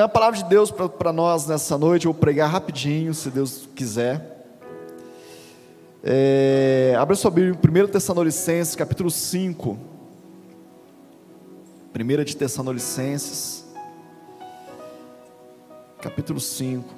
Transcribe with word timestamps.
Tem 0.00 0.02
uma 0.02 0.08
palavra 0.08 0.38
de 0.38 0.44
Deus 0.48 0.70
para 0.70 1.12
nós 1.12 1.46
nessa 1.46 1.76
noite, 1.76 2.06
eu 2.06 2.12
vou 2.14 2.18
pregar 2.18 2.48
rapidinho, 2.48 3.12
se 3.12 3.28
Deus 3.28 3.68
quiser. 3.76 4.46
É, 6.02 6.96
abra 6.98 7.14
sua 7.14 7.30
Bíblia 7.30 7.52
em 7.52 7.84
1 7.84 7.88
Tessalonicenses, 7.88 8.74
capítulo 8.74 9.10
5. 9.10 9.78
1 11.94 12.24
de 12.24 12.34
Tessalonicenses, 12.34 13.66
capítulo 16.00 16.40
5. 16.40 16.94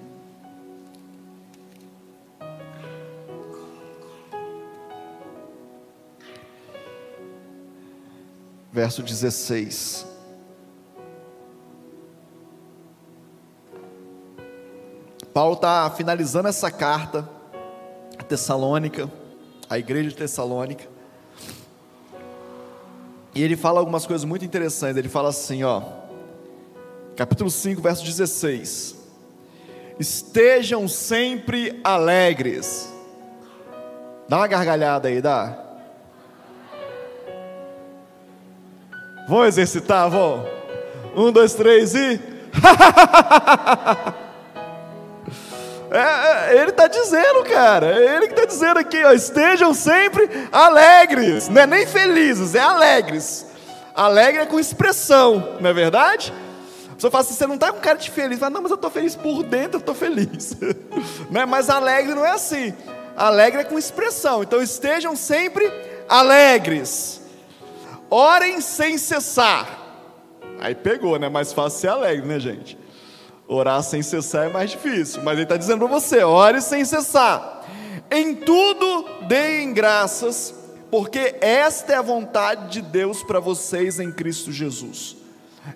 Verso 8.72 9.02
16. 9.02 10.11
Paulo 15.32 15.54
está 15.54 15.90
finalizando 15.90 16.48
essa 16.48 16.70
carta 16.70 17.28
a 18.18 18.22
Tessalônica, 18.22 19.10
a 19.68 19.78
igreja 19.78 20.10
de 20.10 20.16
Tessalônica. 20.16 20.84
E 23.34 23.42
ele 23.42 23.56
fala 23.56 23.80
algumas 23.80 24.06
coisas 24.06 24.24
muito 24.24 24.44
interessantes. 24.44 24.98
Ele 24.98 25.08
fala 25.08 25.30
assim, 25.30 25.64
ó, 25.64 25.82
capítulo 27.16 27.50
5, 27.50 27.80
verso 27.80 28.04
16: 28.04 28.94
Estejam 29.98 30.86
sempre 30.86 31.80
alegres. 31.82 32.92
Dá 34.28 34.36
uma 34.36 34.46
gargalhada 34.46 35.08
aí, 35.08 35.22
dá. 35.22 35.58
Vamos 39.28 39.46
exercitar, 39.46 40.10
vamos. 40.10 40.46
Um, 41.16 41.32
dois, 41.32 41.54
três 41.54 41.94
e. 41.94 42.20
É, 45.92 46.54
é, 46.54 46.60
ele 46.60 46.70
está 46.70 46.86
dizendo, 46.86 47.44
cara, 47.44 47.86
é 47.86 48.16
ele 48.16 48.26
que 48.28 48.32
está 48.32 48.46
dizendo 48.46 48.78
aqui, 48.78 49.04
ó, 49.04 49.12
estejam 49.12 49.74
sempre 49.74 50.28
alegres, 50.50 51.48
não 51.48 51.60
é 51.60 51.66
nem 51.66 51.86
felizes, 51.86 52.54
é 52.54 52.60
alegres. 52.60 53.46
Alegre 53.94 54.40
é 54.40 54.46
com 54.46 54.58
expressão, 54.58 55.58
não 55.60 55.68
é 55.68 55.72
verdade? 55.74 56.32
A 56.90 56.94
pessoa 56.94 57.10
fala 57.10 57.24
assim, 57.24 57.34
você 57.34 57.46
não 57.46 57.56
está 57.56 57.70
com 57.70 57.78
cara 57.78 57.98
de 57.98 58.10
feliz, 58.10 58.38
fala, 58.38 58.50
não, 58.50 58.62
mas 58.62 58.70
eu 58.70 58.76
estou 58.76 58.90
feliz 58.90 59.14
por 59.14 59.42
dentro, 59.42 59.76
eu 59.76 59.80
estou 59.80 59.94
feliz. 59.94 60.56
né? 61.30 61.44
Mas 61.44 61.68
alegre 61.68 62.14
não 62.14 62.24
é 62.24 62.30
assim, 62.30 62.72
alegre 63.14 63.60
é 63.60 63.64
com 63.64 63.78
expressão, 63.78 64.42
então 64.42 64.62
estejam 64.62 65.14
sempre 65.14 65.70
alegres, 66.08 67.20
orem 68.08 68.62
sem 68.62 68.96
cessar. 68.96 69.78
Aí 70.58 70.74
pegou, 70.74 71.18
né? 71.18 71.28
Mais 71.28 71.52
fácil 71.52 71.80
ser 71.80 71.88
alegre, 71.88 72.26
né, 72.26 72.40
gente? 72.40 72.78
Orar 73.46 73.82
sem 73.82 74.02
cessar 74.02 74.46
é 74.46 74.52
mais 74.52 74.70
difícil, 74.70 75.22
mas 75.22 75.34
ele 75.34 75.42
está 75.42 75.56
dizendo 75.56 75.80
para 75.80 76.00
você: 76.00 76.22
ore 76.22 76.60
sem 76.60 76.84
cessar. 76.84 77.66
Em 78.10 78.34
tudo 78.34 79.06
deem 79.26 79.72
graças, 79.72 80.54
porque 80.90 81.36
esta 81.40 81.92
é 81.92 81.96
a 81.96 82.02
vontade 82.02 82.72
de 82.72 82.82
Deus 82.82 83.22
para 83.22 83.40
vocês 83.40 83.98
em 83.98 84.12
Cristo 84.12 84.52
Jesus. 84.52 85.16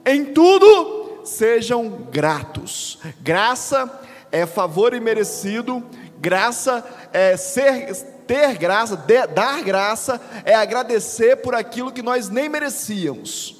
Em 0.04 0.24
tudo 0.26 1.20
sejam 1.24 1.88
gratos. 2.10 2.98
Graça 3.20 3.90
é 4.30 4.46
favor 4.46 4.94
imerecido, 4.94 5.84
graça 6.18 6.84
é 7.12 7.36
ser, 7.36 7.94
ter 8.26 8.56
graça, 8.58 8.96
de, 8.96 9.26
dar 9.28 9.62
graça 9.62 10.20
é 10.44 10.54
agradecer 10.54 11.36
por 11.36 11.54
aquilo 11.54 11.92
que 11.92 12.02
nós 12.02 12.28
nem 12.28 12.48
merecíamos. 12.48 13.56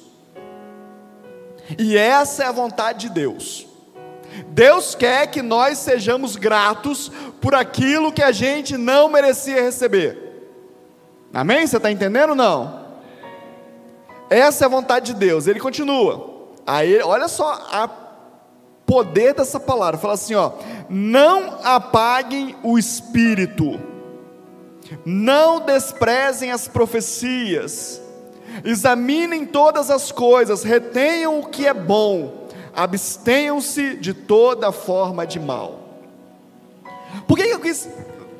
E 1.77 1.97
essa 1.97 2.43
é 2.43 2.47
a 2.47 2.51
vontade 2.51 3.07
de 3.07 3.13
Deus. 3.13 3.66
Deus 4.47 4.95
quer 4.95 5.27
que 5.27 5.41
nós 5.41 5.77
sejamos 5.79 6.35
gratos 6.35 7.11
por 7.41 7.55
aquilo 7.55 8.11
que 8.11 8.23
a 8.23 8.31
gente 8.31 8.77
não 8.77 9.09
merecia 9.09 9.61
receber. 9.61 10.27
Amém? 11.33 11.65
Você 11.65 11.77
está 11.77 11.91
entendendo 11.91 12.31
ou 12.31 12.35
não? 12.35 12.87
Essa 14.29 14.63
é 14.63 14.65
a 14.65 14.69
vontade 14.69 15.13
de 15.13 15.19
Deus. 15.19 15.47
Ele 15.47 15.59
continua. 15.59 16.49
Aí, 16.65 17.01
olha 17.01 17.27
só 17.27 17.67
a 17.71 17.87
poder 18.85 19.33
dessa 19.33 19.59
palavra. 19.59 19.99
Fala 19.99 20.13
assim, 20.13 20.35
ó: 20.35 20.53
não 20.89 21.59
apaguem 21.63 22.55
o 22.63 22.77
espírito, 22.77 23.79
não 25.05 25.59
desprezem 25.59 26.51
as 26.51 26.67
profecias, 26.67 28.01
examinem 28.63 29.45
todas 29.45 29.91
as 29.91 30.11
coisas, 30.11 30.63
retenham 30.63 31.39
o 31.39 31.45
que 31.47 31.67
é 31.67 31.73
bom 31.73 32.36
abstenham-se 32.77 33.95
de 33.95 34.13
toda 34.13 34.71
forma 34.71 35.25
de 35.25 35.39
mal. 35.39 35.79
Por 37.27 37.35
que 37.35 37.43
eu 37.43 37.59
quis 37.59 37.89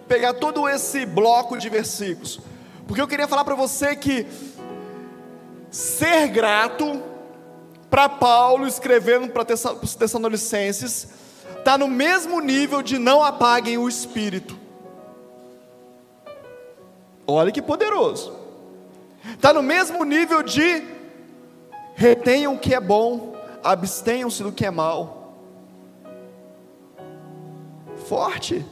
pegar 0.08 0.36
todo 0.36 0.70
esse 0.70 1.08
bloco 1.08 1.58
de 1.58 1.68
versículos? 1.70 2.40
Porque 2.88 3.02
eu 3.02 3.08
queria 3.08 3.28
falar 3.28 3.44
para 3.44 3.56
você 3.56 3.96
que 3.96 4.28
ser 5.72 6.28
grato, 6.28 7.02
para 7.90 8.08
Paulo 8.08 8.68
escrevendo 8.68 9.28
para 9.30 9.44
os 9.82 9.96
Tessalonicenses, 9.96 11.08
está 11.58 11.76
no 11.76 11.88
mesmo 11.88 12.40
nível 12.40 12.84
de 12.84 13.00
não 13.00 13.24
apaguem 13.24 13.80
o 13.80 13.90
espírito. 13.90 14.56
Olha 17.26 17.52
que 17.52 17.62
poderoso. 17.62 18.38
Está 19.34 19.52
no 19.52 19.64
mesmo 19.64 20.04
nível 20.04 20.44
de 20.44 20.84
retenham 21.96 22.54
o 22.54 22.60
que 22.60 22.76
é 22.76 22.80
bom, 22.80 23.37
abstenham-se 23.64 24.44
do 24.44 24.52
que 24.52 24.66
é 24.66 24.72
mal. 24.72 25.34
Forte. 28.08 28.66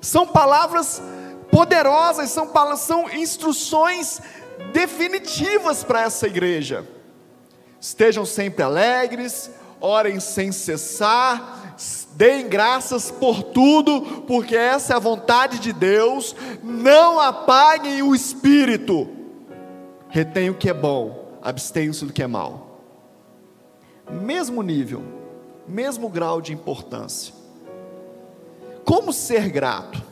São 0.00 0.26
palavras 0.26 1.02
poderosas, 1.50 2.30
são, 2.30 2.50
são 2.76 3.10
instruções 3.10 4.20
definitivas 4.72 5.82
para 5.82 6.02
essa 6.02 6.26
igreja. 6.26 6.86
Estejam 7.80 8.24
sempre 8.24 8.62
alegres, 8.62 9.50
orem 9.80 10.20
sem 10.20 10.52
cessar, 10.52 11.76
deem 12.14 12.48
graças 12.48 13.10
por 13.10 13.42
tudo, 13.42 14.22
porque 14.26 14.56
essa 14.56 14.94
é 14.94 14.96
a 14.96 15.00
vontade 15.00 15.58
de 15.58 15.72
Deus. 15.72 16.34
Não 16.62 17.20
apaguem 17.20 18.02
o 18.02 18.14
espírito, 18.14 19.08
retenham 20.08 20.54
o 20.54 20.58
que 20.58 20.68
é 20.68 20.74
bom, 20.74 21.38
abstenham-se 21.42 22.04
do 22.04 22.12
que 22.12 22.22
é 22.22 22.26
mal 22.26 22.67
mesmo 24.10 24.62
nível, 24.62 25.02
mesmo 25.66 26.08
grau 26.08 26.40
de 26.40 26.52
importância. 26.52 27.34
Como 28.84 29.12
ser 29.12 29.50
grato? 29.50 30.02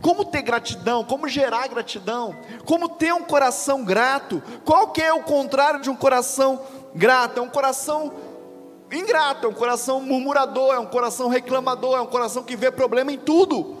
Como 0.00 0.24
ter 0.24 0.42
gratidão? 0.42 1.04
Como 1.04 1.28
gerar 1.28 1.68
gratidão? 1.68 2.36
Como 2.64 2.88
ter 2.88 3.12
um 3.12 3.22
coração 3.22 3.84
grato? 3.84 4.42
Qual 4.64 4.88
que 4.88 5.00
é 5.00 5.12
o 5.12 5.22
contrário 5.22 5.80
de 5.80 5.88
um 5.88 5.96
coração 5.96 6.60
grato? 6.94 7.38
É 7.38 7.42
um 7.42 7.48
coração 7.48 8.12
ingrato, 8.92 9.46
é 9.46 9.48
um 9.48 9.54
coração 9.54 10.00
murmurador, 10.00 10.74
é 10.74 10.78
um 10.78 10.86
coração 10.86 11.28
reclamador, 11.28 11.98
é 11.98 12.00
um 12.00 12.06
coração 12.06 12.42
que 12.42 12.56
vê 12.56 12.70
problema 12.70 13.12
em 13.12 13.18
tudo. 13.18 13.76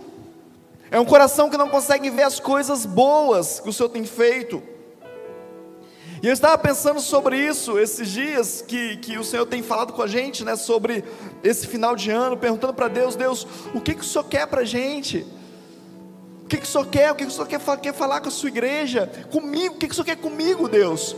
É 0.90 1.00
um 1.00 1.04
coração 1.04 1.50
que 1.50 1.56
não 1.56 1.68
consegue 1.68 2.08
ver 2.10 2.22
as 2.22 2.38
coisas 2.38 2.86
boas 2.86 3.60
que 3.60 3.68
o 3.68 3.72
Senhor 3.72 3.88
tem 3.88 4.04
feito. 4.04 4.62
E 6.24 6.26
eu 6.26 6.32
estava 6.32 6.56
pensando 6.56 7.00
sobre 7.00 7.36
isso 7.36 7.78
esses 7.78 8.08
dias 8.08 8.64
que, 8.66 8.96
que 8.96 9.18
o 9.18 9.22
Senhor 9.22 9.44
tem 9.44 9.62
falado 9.62 9.92
com 9.92 10.00
a 10.00 10.06
gente, 10.06 10.42
né, 10.42 10.56
sobre 10.56 11.04
esse 11.42 11.66
final 11.66 11.94
de 11.94 12.10
ano, 12.10 12.34
perguntando 12.34 12.72
para 12.72 12.88
Deus, 12.88 13.14
Deus, 13.14 13.46
o 13.74 13.80
que, 13.82 13.94
que 13.94 14.00
o 14.00 14.04
Senhor 14.04 14.24
quer 14.24 14.46
para 14.46 14.62
a 14.62 14.64
gente? 14.64 15.18
O 16.42 16.46
que, 16.46 16.56
que 16.56 16.62
o 16.62 16.66
Senhor 16.66 16.86
quer? 16.86 17.12
O 17.12 17.14
que, 17.14 17.26
que 17.26 17.30
o 17.30 17.30
Senhor 17.30 17.46
quer, 17.46 17.60
quer 17.78 17.92
falar 17.92 18.22
com 18.22 18.28
a 18.28 18.30
sua 18.30 18.48
igreja? 18.48 19.06
Comigo? 19.30 19.74
O 19.74 19.78
que, 19.78 19.86
que 19.86 19.92
o 19.92 19.94
Senhor 19.94 20.06
quer 20.06 20.16
comigo, 20.16 20.66
Deus? 20.66 21.14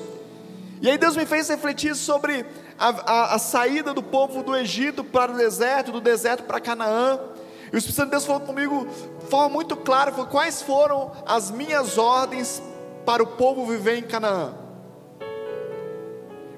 E 0.82 0.90
aí 0.90 0.98
Deus 0.98 1.16
me 1.16 1.24
fez 1.24 1.48
refletir 1.48 1.94
sobre 1.94 2.44
a, 2.76 2.88
a, 2.88 3.34
a 3.36 3.38
saída 3.38 3.94
do 3.94 4.02
povo 4.02 4.42
do 4.42 4.56
Egito 4.56 5.04
para 5.04 5.30
o 5.30 5.36
deserto, 5.36 5.92
do 5.92 6.00
deserto 6.00 6.42
para 6.42 6.58
Canaã. 6.58 7.20
E 7.72 7.76
o 7.76 7.78
Espírito 7.78 7.94
Santo 7.94 8.06
de 8.06 8.10
Deus 8.10 8.24
falou 8.24 8.40
comigo 8.40 8.88
de 9.20 9.26
forma 9.30 9.50
muito 9.50 9.76
clara: 9.76 10.10
falou, 10.10 10.26
quais 10.26 10.62
foram 10.62 11.12
as 11.24 11.48
minhas 11.48 11.96
ordens 11.96 12.60
para 13.04 13.22
o 13.22 13.26
povo 13.28 13.64
viver 13.66 13.98
em 13.98 14.02
Canaã? 14.02 14.65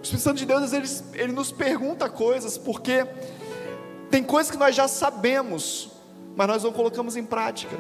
Espírito 0.09 0.23
Santo 0.23 0.39
de 0.39 0.47
Deus, 0.47 0.73
ele, 0.73 0.89
ele 1.23 1.33
nos 1.33 1.53
pergunta 1.53 2.09
coisas, 2.09 2.57
porque 2.57 3.07
tem 4.11 4.23
coisas 4.23 4.51
que 4.51 4.57
nós 4.57 4.75
já 4.75 4.89
sabemos, 4.89 5.91
mas 6.35 6.49
nós 6.49 6.65
não 6.65 6.73
colocamos 6.73 7.17
em 7.17 7.25
prática. 7.25 7.77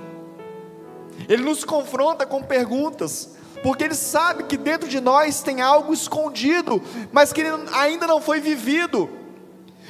Ele 1.27 1.43
nos 1.43 1.65
confronta 1.65 2.27
com 2.27 2.43
perguntas, 2.43 3.31
porque 3.63 3.85
ele 3.85 3.95
sabe 3.95 4.45
que 4.45 4.57
dentro 4.57 4.89
de 4.89 5.01
nós 5.01 5.43
tem 5.43 5.63
algo 5.63 5.93
escondido, 5.93 6.83
mas 7.11 7.33
que 7.33 7.43
ainda 7.73 8.07
não 8.07 8.21
foi 8.21 8.41
vivido. 8.41 9.09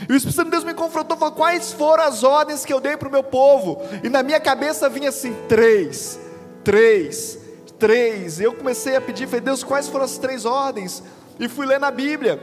E 0.08 0.12
o 0.12 0.16
Espírito 0.16 0.36
Santo 0.36 0.46
de 0.46 0.52
Deus 0.52 0.64
me 0.64 0.74
confrontou, 0.74 1.16
falou: 1.16 1.34
quais 1.34 1.72
foram 1.72 2.04
as 2.04 2.22
ordens 2.22 2.64
que 2.64 2.72
eu 2.72 2.80
dei 2.80 2.96
para 2.96 3.08
o 3.08 3.12
meu 3.12 3.24
povo? 3.24 3.82
E 4.04 4.08
na 4.08 4.22
minha 4.22 4.38
cabeça 4.38 4.88
vinha 4.88 5.08
assim: 5.08 5.34
três, 5.48 6.20
três, 6.62 7.36
três. 7.80 8.38
E 8.38 8.44
eu 8.44 8.54
comecei 8.54 8.94
a 8.94 9.00
pedir, 9.00 9.26
falei: 9.26 9.40
Deus, 9.40 9.64
quais 9.64 9.88
foram 9.88 10.04
as 10.04 10.18
três 10.18 10.44
ordens? 10.44 11.02
E 11.38 11.48
fui 11.48 11.66
ler 11.66 11.80
na 11.80 11.90
Bíblia. 11.90 12.40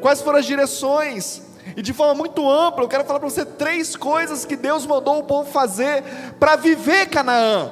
Quais 0.00 0.20
foram 0.20 0.38
as 0.38 0.46
direções? 0.46 1.42
E 1.76 1.82
de 1.82 1.92
forma 1.92 2.14
muito 2.14 2.48
ampla, 2.48 2.84
eu 2.84 2.88
quero 2.88 3.04
falar 3.04 3.20
para 3.20 3.28
você 3.28 3.44
três 3.44 3.94
coisas 3.94 4.44
que 4.44 4.56
Deus 4.56 4.86
mandou 4.86 5.18
o 5.18 5.24
povo 5.24 5.50
fazer 5.50 6.02
para 6.38 6.56
viver 6.56 7.06
Canaã. 7.06 7.70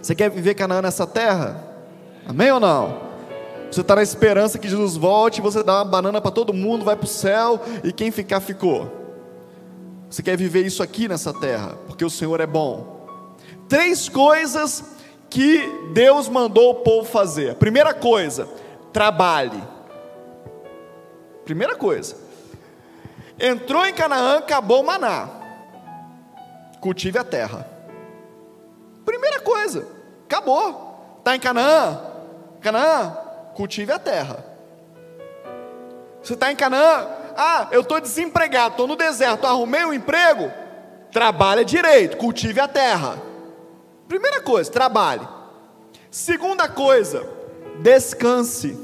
Você 0.00 0.14
quer 0.14 0.30
viver 0.30 0.54
Canaã 0.54 0.82
nessa 0.82 1.06
terra? 1.06 1.62
Amém 2.26 2.50
ou 2.50 2.60
não? 2.60 3.12
Você 3.70 3.80
está 3.80 3.96
na 3.96 4.02
esperança 4.02 4.58
que 4.58 4.68
Jesus 4.68 4.96
volte, 4.96 5.40
você 5.40 5.62
dá 5.62 5.78
uma 5.78 5.84
banana 5.84 6.20
para 6.20 6.30
todo 6.30 6.52
mundo, 6.52 6.84
vai 6.84 6.94
para 6.94 7.04
o 7.04 7.08
céu 7.08 7.60
e 7.82 7.92
quem 7.92 8.10
ficar, 8.10 8.40
ficou. 8.40 9.00
Você 10.10 10.22
quer 10.22 10.36
viver 10.36 10.66
isso 10.66 10.82
aqui 10.82 11.08
nessa 11.08 11.32
terra, 11.32 11.74
porque 11.86 12.04
o 12.04 12.10
Senhor 12.10 12.38
é 12.40 12.46
bom. 12.46 13.36
Três 13.68 14.10
coisas 14.10 14.84
que 15.30 15.62
Deus 15.94 16.28
mandou 16.28 16.70
o 16.70 16.74
povo 16.76 17.08
fazer. 17.08 17.54
Primeira 17.54 17.94
coisa, 17.94 18.46
trabalhe. 18.92 19.62
Primeira 21.44 21.74
coisa. 21.74 22.16
Entrou 23.38 23.84
em 23.86 23.92
Canaã, 23.92 24.38
acabou 24.38 24.82
o 24.82 24.86
maná. 24.86 25.28
Cultive 26.80 27.18
a 27.18 27.24
terra. 27.24 27.66
Primeira 29.04 29.40
coisa, 29.40 29.88
acabou. 30.24 31.16
Está 31.18 31.34
em 31.34 31.40
Canaã? 31.40 32.00
Canaã, 32.60 33.16
cultive 33.54 33.92
a 33.92 33.98
terra. 33.98 34.44
Você 36.22 36.34
está 36.34 36.52
em 36.52 36.56
Canaã? 36.56 37.08
Ah, 37.36 37.68
eu 37.72 37.80
estou 37.80 38.00
desempregado, 38.00 38.72
estou 38.72 38.86
no 38.86 38.94
deserto, 38.94 39.46
arrumei 39.46 39.84
um 39.84 39.92
emprego. 39.92 40.52
Trabalha 41.10 41.64
direito, 41.64 42.16
cultive 42.16 42.60
a 42.60 42.68
terra. 42.68 43.20
Primeira 44.06 44.40
coisa, 44.40 44.70
trabalhe. 44.70 45.26
Segunda 46.10 46.68
coisa, 46.68 47.26
descanse. 47.82 48.78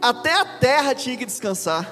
Até 0.00 0.32
a 0.32 0.44
terra 0.44 0.94
tinha 0.94 1.16
que 1.16 1.26
descansar. 1.26 1.88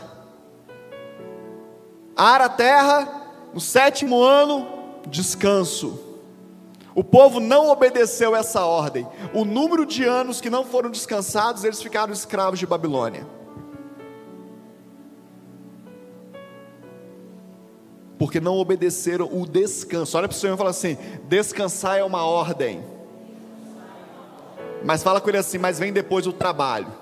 Ara 2.17 2.47
a 2.47 2.49
terra, 2.49 3.09
no 3.53 3.61
sétimo 3.61 4.23
ano, 4.23 4.67
descanso. 5.09 6.01
O 6.95 7.03
povo 7.03 7.41
não 7.41 7.69
obedeceu 7.69 8.37
essa 8.37 8.65
ordem. 8.65 9.07
O 9.33 9.45
número 9.45 9.85
de 9.85 10.05
anos 10.05 10.41
que 10.41 10.49
não 10.49 10.65
foram 10.65 10.91
descansados, 10.91 11.65
eles 11.65 11.83
ficaram 11.83 12.13
escravos 12.13 12.59
de 12.59 12.67
Babilônia. 12.67 13.27
Porque 18.17 18.41
não 18.41 18.55
obedeceram 18.55 19.29
o 19.31 19.45
descanso. 19.45 20.17
Olha 20.17 20.29
para 20.29 20.37
o 20.37 20.39
Senhor 20.39 20.55
e 20.55 20.57
fala 20.57 20.71
assim: 20.71 20.97
descansar 21.29 21.99
é 21.99 22.05
uma 22.05 22.25
ordem. 22.25 22.94
Mas 24.85 25.03
fala 25.03 25.21
com 25.21 25.29
ele 25.29 25.39
assim: 25.39 25.59
mas 25.59 25.79
vem 25.79 25.93
depois 25.93 26.27
o 26.27 26.33
trabalho. 26.33 26.93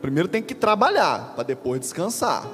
Primeiro 0.00 0.28
tem 0.28 0.42
que 0.42 0.54
trabalhar, 0.54 1.32
para 1.34 1.42
depois 1.42 1.80
descansar. 1.80 2.46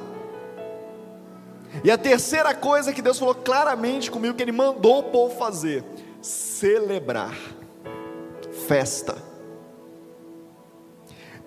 E 1.82 1.90
a 1.90 1.98
terceira 1.98 2.54
coisa 2.54 2.92
que 2.92 3.02
Deus 3.02 3.18
falou 3.18 3.34
claramente 3.34 4.10
comigo, 4.10 4.34
que 4.34 4.42
Ele 4.42 4.52
mandou 4.52 5.00
o 5.00 5.02
povo 5.04 5.36
fazer: 5.36 5.84
celebrar, 6.22 7.36
festa. 8.68 9.16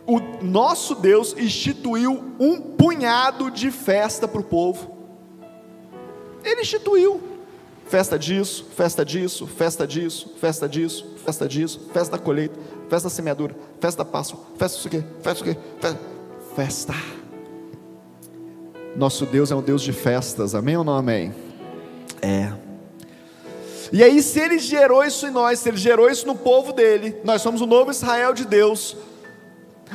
O 0.06 0.20
nosso 0.44 0.94
Deus 0.94 1.36
instituiu 1.38 2.36
um 2.40 2.62
punhado 2.62 3.50
de 3.50 3.72
festa 3.72 4.28
para 4.28 4.42
o 4.42 4.44
povo. 4.44 4.94
Ele 6.44 6.62
instituiu 6.62 7.35
festa 7.88 8.18
disso, 8.18 8.66
festa 8.76 9.06
disso, 9.06 9.48
festa 9.48 9.88
disso, 9.88 10.34
festa 10.40 10.68
disso, 10.68 11.16
festa 11.24 11.48
disso, 11.48 11.90
festa 11.94 12.18
da 12.18 12.24
colheita, 12.24 12.56
festa 12.90 13.10
da 13.10 13.16
semeadura, 13.16 13.56
festa 13.80 14.04
da 14.04 14.10
Páscoa, 14.10 14.40
festa 14.58 14.78
isso 14.78 14.88
aqui, 14.88 15.04
festa 15.22 15.50
isso 15.50 15.52
aqui, 15.52 15.60
festa. 15.80 16.00
festa. 16.56 16.94
Nosso 18.96 19.26
Deus 19.26 19.52
é 19.52 19.56
um 19.56 19.62
Deus 19.62 19.82
de 19.82 19.92
festas, 19.92 20.56
amém 20.56 20.78
ou 20.78 20.84
não 20.84 20.94
amém? 20.94 21.34
É. 22.22 22.54
E 23.92 24.04
aí, 24.04 24.22
se 24.22 24.40
Ele 24.40 24.58
gerou 24.58 25.04
isso 25.04 25.28
em 25.28 25.32
nós, 25.32 25.60
se 25.60 25.70
Ele 25.70 25.78
gerou 25.78 26.10
isso 26.10 26.26
no 26.26 26.36
povo 26.36 26.74
dele, 26.74 27.18
nós 27.24 27.42
somos 27.42 27.62
o 27.62 27.66
novo 27.66 27.92
Israel 27.92 28.34
de 28.34 28.46
Deus, 28.46 28.96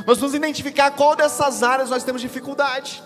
nós 0.07 0.19
vamos 0.19 0.35
identificar 0.35 0.91
qual 0.93 1.17
dessas 1.17 1.63
áreas 1.63 1.91
nós 1.91 2.05
temos 2.05 2.21
dificuldade, 2.21 3.03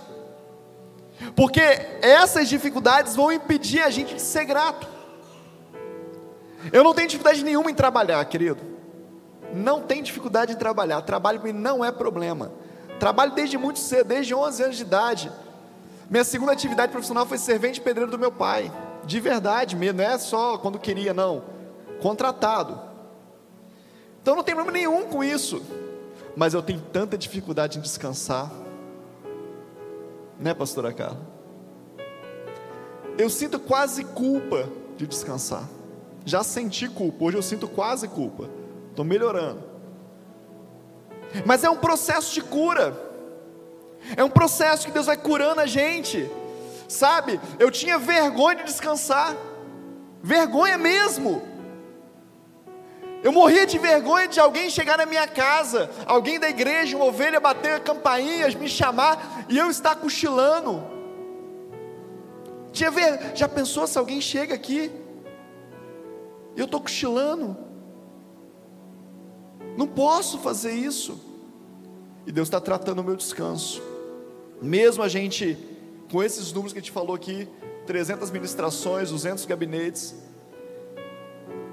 porque 1.35 1.61
essas 1.61 2.49
dificuldades 2.49 3.15
vão 3.17 3.33
impedir 3.33 3.81
a 3.83 3.91
gente 3.91 4.15
de 4.15 4.23
ser 4.23 4.45
grato. 4.45 4.87
Eu 6.73 6.83
não 6.83 6.95
tenho 6.95 7.09
dificuldade 7.09 7.45
nenhuma 7.45 7.71
em 7.71 7.75
trabalhar, 7.75 8.25
querido, 8.25 8.61
não 9.53 9.83
tenho 9.83 10.03
dificuldade 10.03 10.53
em 10.53 10.57
trabalhar, 10.57 11.03
trabalho 11.03 11.41
não 11.53 11.85
é 11.85 11.93
problema, 11.93 12.53
trabalho 12.99 13.33
desde 13.33 13.59
muito 13.59 13.79
cedo, 13.79 14.09
desde 14.09 14.35
11 14.35 14.63
anos 14.63 14.77
de 14.77 14.83
idade, 14.83 15.31
minha 16.09 16.25
segunda 16.25 16.53
atividade 16.53 16.93
profissional 16.93 17.25
foi 17.25 17.39
servente 17.39 17.81
pedreiro 17.81 18.11
do 18.11 18.19
meu 18.19 18.31
pai. 18.31 18.71
De 19.05 19.21
verdade 19.21 19.75
mesmo, 19.75 19.99
não 19.99 20.05
é 20.05 20.19
só 20.19 20.59
quando 20.59 20.79
queria, 20.79 21.15
não. 21.15 21.43
Contratado. 22.01 22.79
Então 24.21 24.37
não 24.37 24.43
tem 24.43 24.55
problema 24.55 24.77
nenhum 24.77 25.05
com 25.05 25.25
isso. 25.25 25.63
Mas 26.37 26.53
eu 26.53 26.63
tenho 26.63 26.81
tanta 26.93 27.17
dificuldade 27.17 27.79
em 27.79 27.81
descansar. 27.81 28.51
Né, 30.39 30.53
pastora 30.55 30.93
Carla? 30.93 31.21
Eu 33.17 33.31
sinto 33.31 33.59
quase 33.59 34.05
culpa 34.05 34.69
de 34.97 35.07
descansar. 35.07 35.69
Já 36.25 36.43
senti 36.43 36.89
culpa, 36.89 37.25
hoje 37.25 37.37
eu 37.37 37.43
sinto 37.43 37.69
quase 37.69 38.09
culpa. 38.09 38.49
Estou 38.91 39.05
melhorando. 39.05 39.63
Mas 41.45 41.65
é 41.65 41.71
um 41.71 41.77
processo 41.77 42.33
de 42.33 42.41
cura. 42.41 42.97
É 44.17 44.25
um 44.25 44.31
processo 44.31 44.87
que 44.87 44.93
Deus 44.93 45.07
vai 45.07 45.17
curando 45.17 45.61
a 45.61 45.67
gente. 45.67 46.31
Sabe? 46.89 47.41
Eu 47.59 47.71
tinha 47.71 47.99
vergonha 47.99 48.57
de 48.57 48.65
descansar. 48.65 49.37
Vergonha 50.23 50.79
mesmo. 50.79 51.43
Eu 53.25 53.33
morria 53.33 53.67
de 53.67 53.79
vergonha 53.79 54.29
de 54.29 54.39
alguém 54.39 54.69
chegar 54.69 54.99
na 54.99 55.07
minha 55.07 55.27
casa, 55.27 55.91
alguém 56.05 56.39
da 56.39 56.47
igreja, 56.47 56.95
uma 56.95 57.07
ovelha 57.07 57.41
bater 57.41 57.73
a 57.73 57.81
campainha, 57.81 58.47
me 58.51 58.69
chamar 58.69 59.34
e 59.49 59.59
eu 59.59 59.71
estar 59.71 59.97
cochilando. 59.97 60.83
Ver, 62.73 63.37
já 63.37 63.49
pensou 63.49 63.87
se 63.87 63.99
alguém 63.99 64.21
chega 64.21 64.55
aqui 64.55 64.91
eu 66.57 66.67
estou 66.67 66.81
cochilando? 66.81 67.57
Não 69.77 69.87
posso 69.87 70.39
fazer 70.39 70.73
isso. 70.73 71.21
E 72.27 72.33
Deus 72.33 72.47
está 72.47 72.61
tratando 72.61 73.01
o 73.01 73.05
meu 73.05 73.17
descanso. 73.17 73.83
Mesmo 74.63 75.03
a 75.03 75.09
gente, 75.09 75.59
com 76.11 76.23
esses 76.23 76.53
números 76.53 76.73
que 76.73 76.79
a 76.79 76.83
gente 76.83 76.93
falou 76.93 77.15
aqui, 77.15 77.49
300 77.87 78.31
ministrações, 78.31 79.11
200 79.11 79.45
gabinetes, 79.47 80.15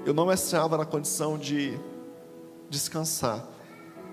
eu 0.04 0.12
não 0.12 0.30
estava 0.32 0.76
na 0.76 0.84
condição 0.84 1.38
de 1.38 1.78
descansar. 2.68 3.46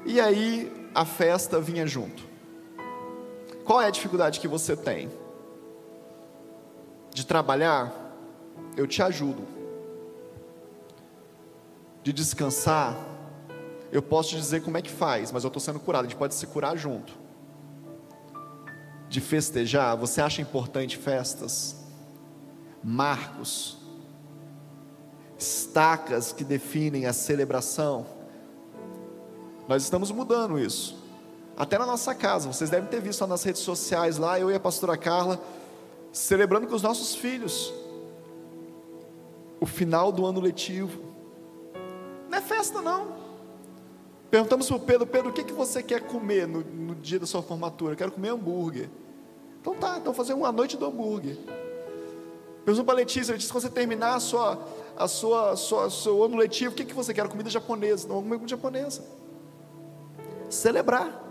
E 0.06 0.22
aí 0.22 0.72
a 0.94 1.04
festa 1.04 1.60
vinha 1.60 1.86
junto. 1.88 2.29
Qual 3.70 3.80
é 3.80 3.86
a 3.86 3.92
dificuldade 3.92 4.40
que 4.40 4.48
você 4.48 4.76
tem? 4.76 5.12
De 7.14 7.24
trabalhar? 7.24 7.94
Eu 8.76 8.88
te 8.88 9.04
ajudo. 9.04 9.48
De 12.02 12.12
descansar? 12.12 12.98
Eu 13.92 14.02
posso 14.02 14.30
te 14.30 14.38
dizer 14.38 14.64
como 14.64 14.76
é 14.76 14.82
que 14.82 14.90
faz, 14.90 15.32
mas 15.32 15.44
eu 15.44 15.50
estou 15.50 15.62
sendo 15.62 15.80
curado. 15.80 16.06
A 16.06 16.10
gente 16.10 16.18
pode 16.18 16.34
se 16.34 16.48
curar 16.48 16.76
junto 16.76 17.14
de 19.08 19.22
festejar, 19.22 19.96
você 19.96 20.20
acha 20.20 20.42
importante 20.42 20.98
festas, 20.98 21.76
marcos, 22.84 23.78
estacas 25.38 26.34
que 26.34 26.44
definem 26.44 27.06
a 27.06 27.14
celebração? 27.14 28.04
Nós 29.68 29.84
estamos 29.84 30.10
mudando 30.10 30.58
isso. 30.58 30.99
Até 31.60 31.78
na 31.78 31.86
nossa 31.86 32.16
casa, 32.16 32.48
vocês 32.48 32.70
devem 32.70 32.90
ter 32.90 33.02
visto 33.02 33.28
nas 33.28 33.44
redes 33.44 33.62
sociais 33.62 34.18
lá, 34.18 34.40
eu 34.40 34.50
e 34.50 34.56
a 34.56 34.60
pastora 34.62 34.96
Carla 34.96 35.38
celebrando 36.14 36.66
com 36.68 36.74
os 36.74 36.82
nossos 36.82 37.14
filhos 37.14 37.74
o 39.60 39.66
final 39.66 40.10
do 40.10 40.26
ano 40.26 40.40
letivo. 40.40 41.02
Não 42.30 42.38
é 42.38 42.42
festa 42.42 42.82
não. 42.82 43.08
Perguntamos 44.32 44.68
para 44.68 44.78
o 44.78 44.80
Pedro, 44.80 45.06
Pedro, 45.06 45.30
o 45.32 45.34
que, 45.34 45.44
que 45.44 45.52
você 45.52 45.84
quer 45.84 46.00
comer 46.00 46.48
no, 46.48 46.62
no 46.62 46.96
dia 46.96 47.20
da 47.20 47.26
sua 47.26 47.42
formatura? 47.44 47.92
Eu 47.92 47.98
quero 47.98 48.14
comer 48.14 48.30
hambúrguer. 48.30 48.90
Então 49.60 49.76
tá, 49.76 49.98
então 49.98 50.14
fazer 50.14 50.34
uma 50.34 50.54
noite 50.54 50.78
do 50.78 50.86
hambúrguer. 50.86 51.38
Perguntou 52.64 52.86
para 52.86 52.94
a 52.94 52.98
Letícia, 52.98 53.34
Letícia, 53.34 53.52
quando 53.52 53.64
você 53.64 53.70
terminar 53.70 54.16
a 54.16 54.20
sua, 54.22 54.66
a 54.96 55.10
sua, 55.10 55.58
sua, 55.58 55.90
seu 55.90 56.24
ano 56.24 56.38
letivo, 56.38 56.72
o 56.72 56.76
que, 56.76 56.86
que 56.86 56.94
você 56.94 57.14
quer? 57.14 57.28
Comida 57.28 57.50
japonesa. 57.50 58.08
Não, 58.08 58.24
comida 58.24 58.48
japonesa. 58.48 59.04
Celebrar. 60.50 61.29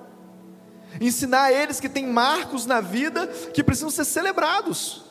Ensinar 1.00 1.44
a 1.44 1.52
eles 1.52 1.80
que 1.80 1.88
tem 1.88 2.06
marcos 2.06 2.66
na 2.66 2.80
vida 2.80 3.26
que 3.52 3.62
precisam 3.62 3.90
ser 3.90 4.04
celebrados. 4.04 5.04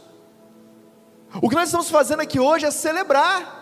O 1.42 1.50
que 1.50 1.56
nós 1.56 1.70
estamos 1.70 1.90
fazendo 1.90 2.22
aqui 2.22 2.40
hoje 2.40 2.66
é 2.66 2.72
celebrar 2.72 3.58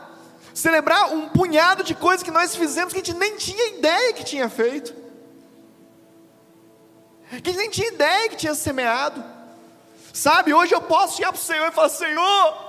celebrar 0.55 1.13
um 1.13 1.27
punhado 1.27 1.83
de 1.83 1.93
coisas 1.93 2.23
que 2.23 2.31
nós 2.31 2.55
fizemos 2.55 2.93
que 2.93 3.01
a 3.01 3.03
gente 3.03 3.17
nem 3.17 3.35
tinha 3.35 3.77
ideia 3.77 4.13
que 4.13 4.23
tinha 4.23 4.49
feito. 4.49 4.95
que 7.43 7.51
nem 7.51 7.69
tinha 7.69 7.89
ideia 7.89 8.29
que 8.29 8.37
tinha 8.37 8.55
semeado. 8.55 9.21
Sabe, 10.13 10.53
hoje 10.53 10.73
eu 10.73 10.81
posso 10.81 11.21
ir 11.21 11.25
para 11.25 11.35
o 11.35 11.37
Senhor 11.37 11.67
e 11.67 11.71
falar: 11.71 11.89
Senhor, 11.89 12.64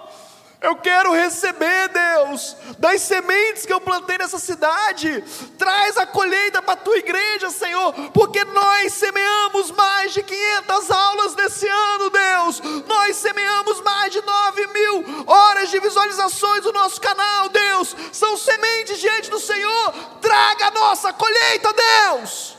eu 0.60 0.74
quero 0.76 1.12
receber, 1.12 1.88
Deus, 1.88 2.56
das 2.78 3.02
sementes 3.02 3.66
que 3.66 3.72
eu 3.72 3.80
plantei 3.80 4.16
nessa 4.16 4.38
cidade. 4.38 5.22
Traz 5.58 5.98
a 5.98 6.06
colheita 6.06 6.62
para 6.62 6.72
a 6.72 6.76
tua 6.76 6.96
igreja, 6.96 7.50
Senhor, 7.50 7.92
porque 8.12 8.42
nós 8.44 8.92
semeamos 8.94 9.70
mais 9.70 10.14
de 10.14 10.22
500 10.22 10.90
aulas 10.90 11.36
nesse 11.36 11.68
ano, 11.68 12.10
Deus. 12.10 12.62
Nós 12.86 13.16
semeamos 13.16 13.82
mais 13.82 14.12
de 14.12 14.22
9 14.22 14.66
mil 14.68 15.04
horas 15.26 15.70
de 15.70 15.78
visualizações 15.78 16.62
do 16.62 16.72
nosso 16.72 17.00
canal, 17.00 17.50
Deus. 17.50 17.94
São 18.12 18.36
sementes 18.36 18.98
diante 18.98 19.30
do 19.30 19.38
Senhor. 19.38 19.92
Traga 20.22 20.68
a 20.68 20.70
nossa 20.70 21.12
colheita, 21.12 21.72
Deus. 21.74 22.56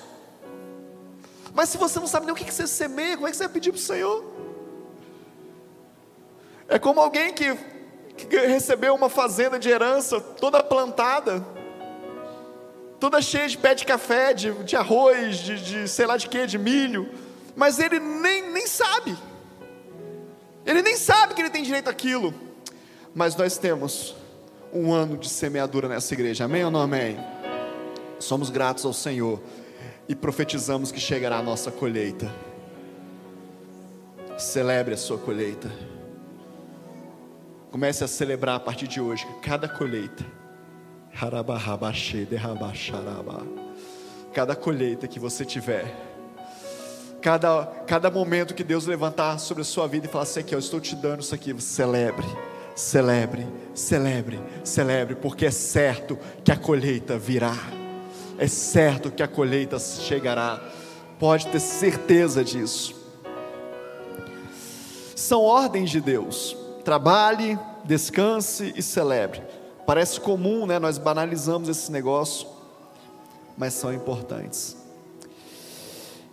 Mas 1.51 1.69
se 1.69 1.77
você 1.77 1.99
não 1.99 2.05
sabe 2.07 2.27
nem 2.27 2.33
o 2.33 2.37
que 2.37 2.49
você 2.51 2.67
semeia, 2.67 3.15
como 3.15 3.27
é 3.27 3.31
que 3.31 3.37
você 3.37 3.45
vai 3.45 3.53
pedir 3.53 3.71
para 3.71 3.79
o 3.79 3.81
Senhor? 3.81 4.23
É 6.69 6.77
como 6.77 6.99
alguém 6.99 7.33
que 7.33 7.57
que 8.25 8.37
recebeu 8.37 8.95
uma 8.95 9.09
fazenda 9.09 9.59
de 9.59 9.69
herança 9.69 10.19
toda 10.19 10.63
plantada, 10.63 11.45
toda 12.99 13.21
cheia 13.21 13.47
de 13.47 13.57
pé 13.57 13.75
de 13.75 13.85
café, 13.85 14.33
de, 14.33 14.51
de 14.63 14.75
arroz, 14.75 15.37
de, 15.37 15.61
de 15.61 15.87
sei 15.87 16.05
lá 16.05 16.17
de 16.17 16.27
quê, 16.27 16.47
de 16.47 16.57
milho, 16.57 17.09
mas 17.55 17.79
ele 17.79 17.99
nem, 17.99 18.51
nem 18.51 18.65
sabe, 18.65 19.17
ele 20.65 20.81
nem 20.81 20.95
sabe 20.97 21.33
que 21.33 21.41
ele 21.41 21.49
tem 21.49 21.63
direito 21.63 21.89
àquilo, 21.89 22.33
mas 23.13 23.35
nós 23.35 23.57
temos 23.57 24.15
um 24.73 24.91
ano 24.93 25.17
de 25.17 25.29
semeadura 25.29 25.87
nessa 25.87 26.13
igreja, 26.13 26.45
amém 26.45 26.65
ou 26.65 26.71
não 26.71 26.81
amém? 26.81 27.17
Somos 28.19 28.49
gratos 28.49 28.85
ao 28.85 28.93
Senhor 28.93 29.39
e 30.09 30.15
profetizamos 30.15 30.91
que 30.91 30.99
chegará 30.99 31.37
a 31.37 31.43
nossa 31.43 31.71
colheita. 31.71 32.31
Celebre 34.37 34.93
a 34.93 34.97
sua 34.97 35.17
colheita. 35.17 35.96
Comece 37.71 38.03
a 38.03 38.07
celebrar 38.07 38.55
a 38.55 38.59
partir 38.59 38.87
de 38.87 39.01
hoje 39.01 39.27
cada 39.41 39.67
colheita. 39.67 40.25
Cada 44.33 44.55
colheita 44.55 45.07
que 45.07 45.19
você 45.19 45.43
tiver. 45.43 45.85
Cada, 47.21 47.65
cada 47.87 48.11
momento 48.11 48.53
que 48.53 48.63
Deus 48.63 48.85
levantar 48.85 49.39
sobre 49.39 49.61
a 49.61 49.65
sua 49.65 49.87
vida 49.87 50.05
e 50.05 50.09
falar 50.09 50.23
assim: 50.23 50.39
aqui, 50.39 50.55
eu 50.55 50.59
estou 50.59 50.79
te 50.79 50.95
dando 50.95 51.21
isso 51.21 51.35
aqui. 51.35 51.59
Celebre, 51.59 52.25
celebre, 52.75 53.47
celebre, 53.73 54.39
celebre, 54.63 55.15
porque 55.15 55.45
é 55.45 55.51
certo 55.51 56.17
que 56.43 56.51
a 56.51 56.55
colheita 56.55 57.17
virá. 57.17 57.55
É 58.37 58.47
certo 58.47 59.11
que 59.11 59.23
a 59.23 59.27
colheita 59.27 59.79
chegará. 59.79 60.61
Pode 61.19 61.47
ter 61.47 61.59
certeza 61.59 62.43
disso. 62.43 62.95
São 65.15 65.41
ordens 65.41 65.89
de 65.89 65.99
Deus 65.99 66.55
trabalhe, 66.87 67.59
descanse 67.83 68.73
e 68.73 68.81
celebre. 68.81 69.43
Parece 69.85 70.21
comum, 70.21 70.65
né? 70.65 70.79
Nós 70.79 70.97
banalizamos 70.97 71.67
esse 71.67 71.91
negócio, 71.91 72.47
mas 73.57 73.73
são 73.73 73.93
importantes. 73.93 74.77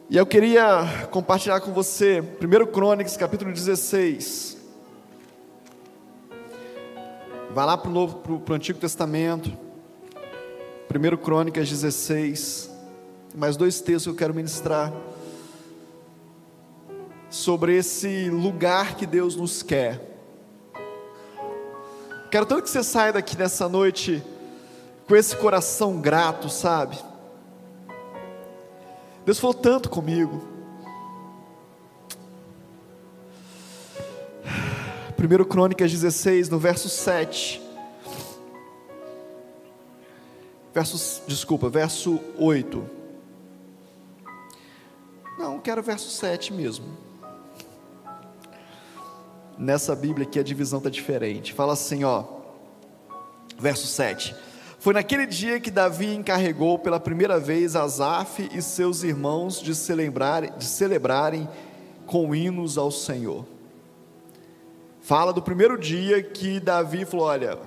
E 0.09 0.17
eu 0.17 0.25
queria 0.25 1.09
compartilhar 1.11 1.61
com 1.61 1.73
você 1.73 2.21
1 2.21 2.67
Crônicas, 2.71 3.17
capítulo 3.17 3.53
16. 3.53 4.57
Vai 7.51 7.67
lá 7.67 7.77
para 7.77 7.91
o 7.91 8.45
Antigo 8.51 8.79
Testamento. 8.79 9.53
1 10.89 11.17
Crônicas 11.17 11.69
16. 11.69 12.71
Mais 13.35 13.57
dois 13.57 13.81
textos 13.81 14.05
que 14.05 14.11
eu 14.11 14.15
quero 14.15 14.33
ministrar 14.33 14.93
sobre 17.29 17.77
esse 17.77 18.31
lugar 18.31 18.95
que 18.95 19.05
Deus 19.05 19.35
nos 19.35 19.61
quer. 19.61 20.14
Quero 22.35 22.47
tanto 22.47 22.65
que 22.65 22.71
você 22.71 22.83
saia 22.83 23.13
daqui 23.13 23.39
nessa 23.39 23.69
noite 23.69 24.21
com 25.07 25.15
esse 25.15 25.37
coração 25.37 26.01
grato, 26.01 26.49
sabe? 26.49 26.99
Deus 29.25 29.39
falou 29.39 29.55
tanto 29.55 29.89
comigo. 29.89 30.43
1 35.17 35.45
Crônicas 35.45 35.93
16, 35.93 36.49
no 36.49 36.59
verso 36.59 36.89
7. 36.89 37.63
Verso, 40.75 41.23
desculpa, 41.29 41.69
verso 41.69 42.19
8. 42.37 42.85
Não, 45.39 45.61
quero 45.61 45.81
verso 45.85 46.11
7 46.11 46.53
mesmo. 46.53 47.04
Nessa 49.59 49.95
Bíblia 49.95 50.27
aqui 50.27 50.39
a 50.39 50.43
divisão 50.43 50.79
está 50.79 50.91
diferente. 50.91 51.53
Fala 51.53 51.75
assim, 51.75 52.05
ó, 52.05 52.25
verso 53.59 53.87
7. 53.87 54.35
Foi 54.79 54.93
naquele 54.93 55.27
dia 55.27 55.59
que 55.59 55.71
Davi 55.71 56.15
encarregou 56.15 56.79
pela 56.79 57.01
primeira 57.01 57.39
vez 57.39 57.75
Asaf 57.75 58.49
e 58.53 58.61
seus 58.61 59.03
irmãos 59.03 59.61
de, 59.61 59.75
celebrar, 59.75 60.59
de 60.59 60.65
celebrarem 60.65 61.49
com 62.07 62.35
hinos 62.35 62.77
ao 62.77 62.91
Senhor. 62.91 63.47
Fala 65.01 65.33
do 65.33 65.41
primeiro 65.41 65.79
dia 65.79 66.23
que 66.23 66.61
Davi 66.61 67.05
falou: 67.05 67.27
olha, 67.27 67.59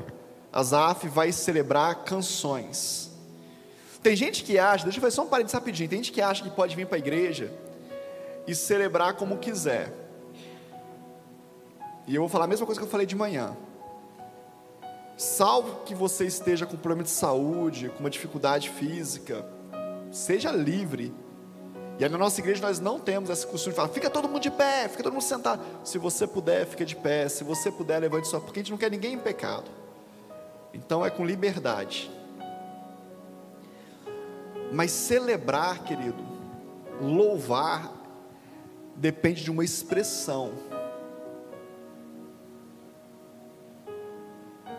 Asaf 0.52 1.08
vai 1.08 1.32
celebrar 1.32 2.04
canções. 2.04 3.12
Tem 4.04 4.16
gente 4.16 4.44
que 4.44 4.60
acha, 4.60 4.84
deixa 4.84 5.00
eu 5.00 5.02
fazer 5.02 5.16
só 5.16 5.24
um 5.24 5.28
parênteses 5.28 5.54
rapidinho. 5.54 5.90
Tem 5.90 5.98
gente 5.98 6.12
que 6.12 6.22
acha 6.22 6.44
que 6.44 6.50
pode 6.50 6.76
vir 6.76 6.86
para 6.86 6.98
a 6.98 7.00
igreja 7.00 7.52
e 8.48 8.54
celebrar 8.54 9.14
como 9.14 9.38
quiser. 9.38 9.92
E 12.08 12.16
eu 12.16 12.22
vou 12.22 12.30
falar 12.30 12.46
a 12.46 12.48
mesma 12.48 12.66
coisa 12.66 12.80
que 12.80 12.88
eu 12.88 12.90
falei 12.90 13.06
de 13.06 13.16
manhã. 13.16 13.56
Salvo 15.18 15.84
que 15.84 15.94
você 15.94 16.26
esteja 16.26 16.66
com 16.66 16.78
problema 16.78 17.04
de 17.04 17.10
saúde, 17.10 17.90
com 17.90 18.00
uma 18.00 18.10
dificuldade 18.10 18.70
física, 18.70 19.46
seja 20.10 20.52
livre. 20.52 21.14
E 22.00 22.04
aí 22.04 22.10
na 22.10 22.18
nossa 22.18 22.40
igreja 22.40 22.62
nós 22.62 22.80
não 22.80 23.00
temos 23.00 23.30
esse 23.30 23.46
costume 23.46 23.72
de 23.72 23.76
falar, 23.76 23.90
fica 23.90 24.10
todo 24.10 24.30
mundo 24.30 24.42
de 24.42 24.52
pé, 24.52 24.88
fica 24.88 25.04
todo 25.04 25.12
mundo 25.12 25.24
sentado. 25.24 25.62
Se 25.84 25.98
você 25.98 26.26
puder, 26.26 26.66
fica 26.66 26.86
de 26.86 26.96
pé. 26.96 27.28
Se 27.28 27.44
você 27.44 27.70
puder, 27.70 28.00
levante 28.00 28.28
só, 28.28 28.40
porque 28.40 28.60
a 28.60 28.64
gente 28.64 28.72
não 28.72 28.78
quer 28.78 28.92
ninguém 28.92 29.14
em 29.14 29.20
pecado. 29.20 29.66
Então 30.74 31.06
é 31.06 31.10
com 31.10 31.26
liberdade. 31.26 32.10
Mas 34.72 34.92
celebrar, 34.92 35.84
querido, 35.84 36.24
louvar, 37.02 37.92
depende 38.96 39.44
de 39.44 39.52
uma 39.52 39.64
expressão. 39.66 40.52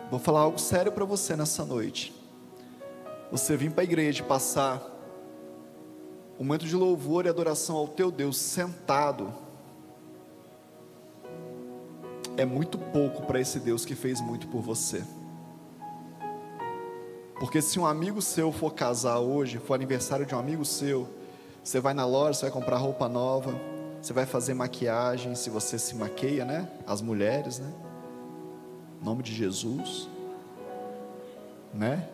Vou 0.09 0.19
falar 0.19 0.39
algo 0.41 0.57
sério 0.57 0.91
para 0.91 1.05
você 1.05 1.35
nessa 1.35 1.63
noite. 1.63 2.13
Você 3.31 3.55
vir 3.55 3.71
para 3.71 3.81
a 3.81 3.83
igreja 3.83 4.23
e 4.23 4.25
passar 4.25 4.81
um 6.39 6.43
momento 6.43 6.65
de 6.65 6.75
louvor 6.75 7.25
e 7.25 7.29
adoração 7.29 7.75
ao 7.75 7.87
teu 7.87 8.09
Deus 8.09 8.37
sentado, 8.37 9.31
é 12.37 12.45
muito 12.45 12.77
pouco 12.77 13.23
para 13.23 13.39
esse 13.39 13.59
Deus 13.59 13.85
que 13.85 13.93
fez 13.93 14.19
muito 14.21 14.47
por 14.47 14.61
você. 14.61 15.03
Porque 17.39 17.61
se 17.61 17.79
um 17.79 17.85
amigo 17.85 18.21
seu 18.21 18.51
for 18.51 18.73
casar 18.73 19.19
hoje, 19.19 19.59
for 19.59 19.73
aniversário 19.73 20.25
de 20.25 20.33
um 20.33 20.39
amigo 20.39 20.65
seu, 20.65 21.07
você 21.63 21.79
vai 21.79 21.93
na 21.93 22.05
loja, 22.05 22.33
você 22.33 22.45
vai 22.45 22.51
comprar 22.51 22.77
roupa 22.77 23.07
nova, 23.07 23.53
você 24.01 24.11
vai 24.11 24.25
fazer 24.25 24.53
maquiagem, 24.53 25.35
se 25.35 25.49
você 25.49 25.77
se 25.77 25.95
maqueia, 25.95 26.45
né? 26.45 26.67
As 26.87 27.01
mulheres, 27.01 27.59
né? 27.59 27.71
Em 29.01 29.05
nome 29.05 29.23
de 29.23 29.33
Jesus. 29.33 30.07
Né? 31.73 32.09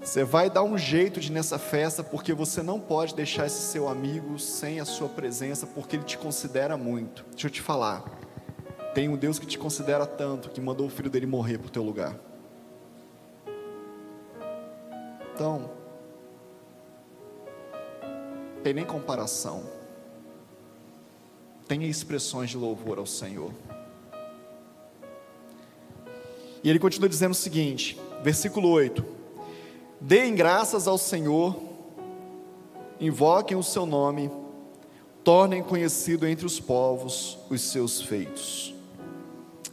Você 0.00 0.24
vai 0.24 0.48
dar 0.48 0.62
um 0.62 0.78
jeito 0.78 1.20
de 1.20 1.30
nessa 1.30 1.58
festa, 1.58 2.02
porque 2.02 2.32
você 2.32 2.62
não 2.62 2.80
pode 2.80 3.14
deixar 3.14 3.46
esse 3.46 3.60
seu 3.60 3.88
amigo 3.88 4.38
sem 4.38 4.80
a 4.80 4.84
sua 4.84 5.08
presença, 5.08 5.66
porque 5.66 5.96
ele 5.96 6.04
te 6.04 6.16
considera 6.16 6.76
muito. 6.76 7.26
Deixa 7.30 7.48
eu 7.48 7.50
te 7.50 7.60
falar. 7.60 8.04
Tem 8.94 9.08
um 9.08 9.16
Deus 9.16 9.38
que 9.38 9.46
te 9.46 9.58
considera 9.58 10.06
tanto, 10.06 10.48
que 10.48 10.60
mandou 10.60 10.86
o 10.86 10.90
filho 10.90 11.10
dele 11.10 11.26
morrer 11.26 11.56
o 11.56 11.68
teu 11.68 11.82
lugar. 11.82 12.16
Então, 15.34 15.70
tem 18.62 18.72
nem 18.72 18.84
comparação. 18.84 19.62
Tenha 21.68 21.86
expressões 21.86 22.48
de 22.48 22.56
louvor 22.56 22.98
ao 22.98 23.06
Senhor. 23.06 23.52
E 26.62 26.70
ele 26.70 26.78
continua 26.78 27.08
dizendo 27.08 27.32
o 27.32 27.36
seguinte, 27.36 27.98
versículo 28.22 28.68
8: 28.68 29.04
Deem 30.00 30.34
graças 30.34 30.88
ao 30.88 30.98
Senhor, 30.98 31.56
invoquem 33.00 33.56
o 33.56 33.62
seu 33.62 33.86
nome, 33.86 34.30
tornem 35.22 35.62
conhecido 35.62 36.26
entre 36.26 36.46
os 36.46 36.58
povos 36.58 37.38
os 37.50 37.60
seus 37.62 38.02
feitos. 38.02 38.74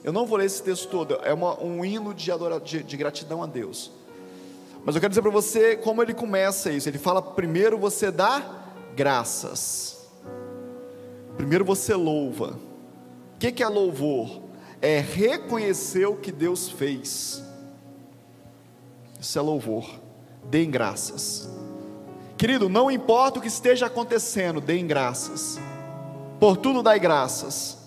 Eu 0.04 0.14
não 0.14 0.26
vou 0.26 0.38
ler 0.38 0.46
esse 0.46 0.62
texto 0.62 0.88
todo, 0.88 1.16
é 1.24 1.34
uma, 1.34 1.60
um 1.64 1.84
hino 1.84 2.14
de, 2.14 2.32
adora, 2.32 2.60
de, 2.60 2.84
de 2.84 2.96
gratidão 2.96 3.42
a 3.42 3.48
Deus. 3.48 3.92
Mas 4.86 4.94
eu 4.94 5.02
quero 5.02 5.10
dizer 5.10 5.24
para 5.24 5.32
você 5.32 5.76
como 5.76 6.04
ele 6.04 6.14
começa 6.14 6.72
isso. 6.72 6.88
Ele 6.88 7.00
fala: 7.00 7.22
primeiro 7.22 7.78
você 7.78 8.12
dá 8.12 8.64
graças. 8.96 10.08
Primeiro 11.36 11.66
você 11.66 11.96
louva. 11.96 12.60
O 13.36 13.38
que 13.40 13.64
é 13.64 13.68
louvor? 13.68 14.45
É 14.82 15.00
reconhecer 15.00 16.06
o 16.06 16.16
que 16.16 16.32
Deus 16.32 16.70
fez. 16.70 17.44
Isso 19.20 19.40
é 19.40 19.42
louvor. 19.42 19.90
Deem 20.44 20.70
graças. 20.70 21.50
Querido, 22.38 22.70
não 22.70 22.92
importa 22.92 23.40
o 23.40 23.42
que 23.42 23.48
esteja 23.48 23.88
acontecendo, 23.88 24.60
deem 24.60 24.86
graças. 24.86 25.58
Por 26.40 26.58
tudo 26.58 26.84
dai 26.84 27.00
graças. 27.00 27.78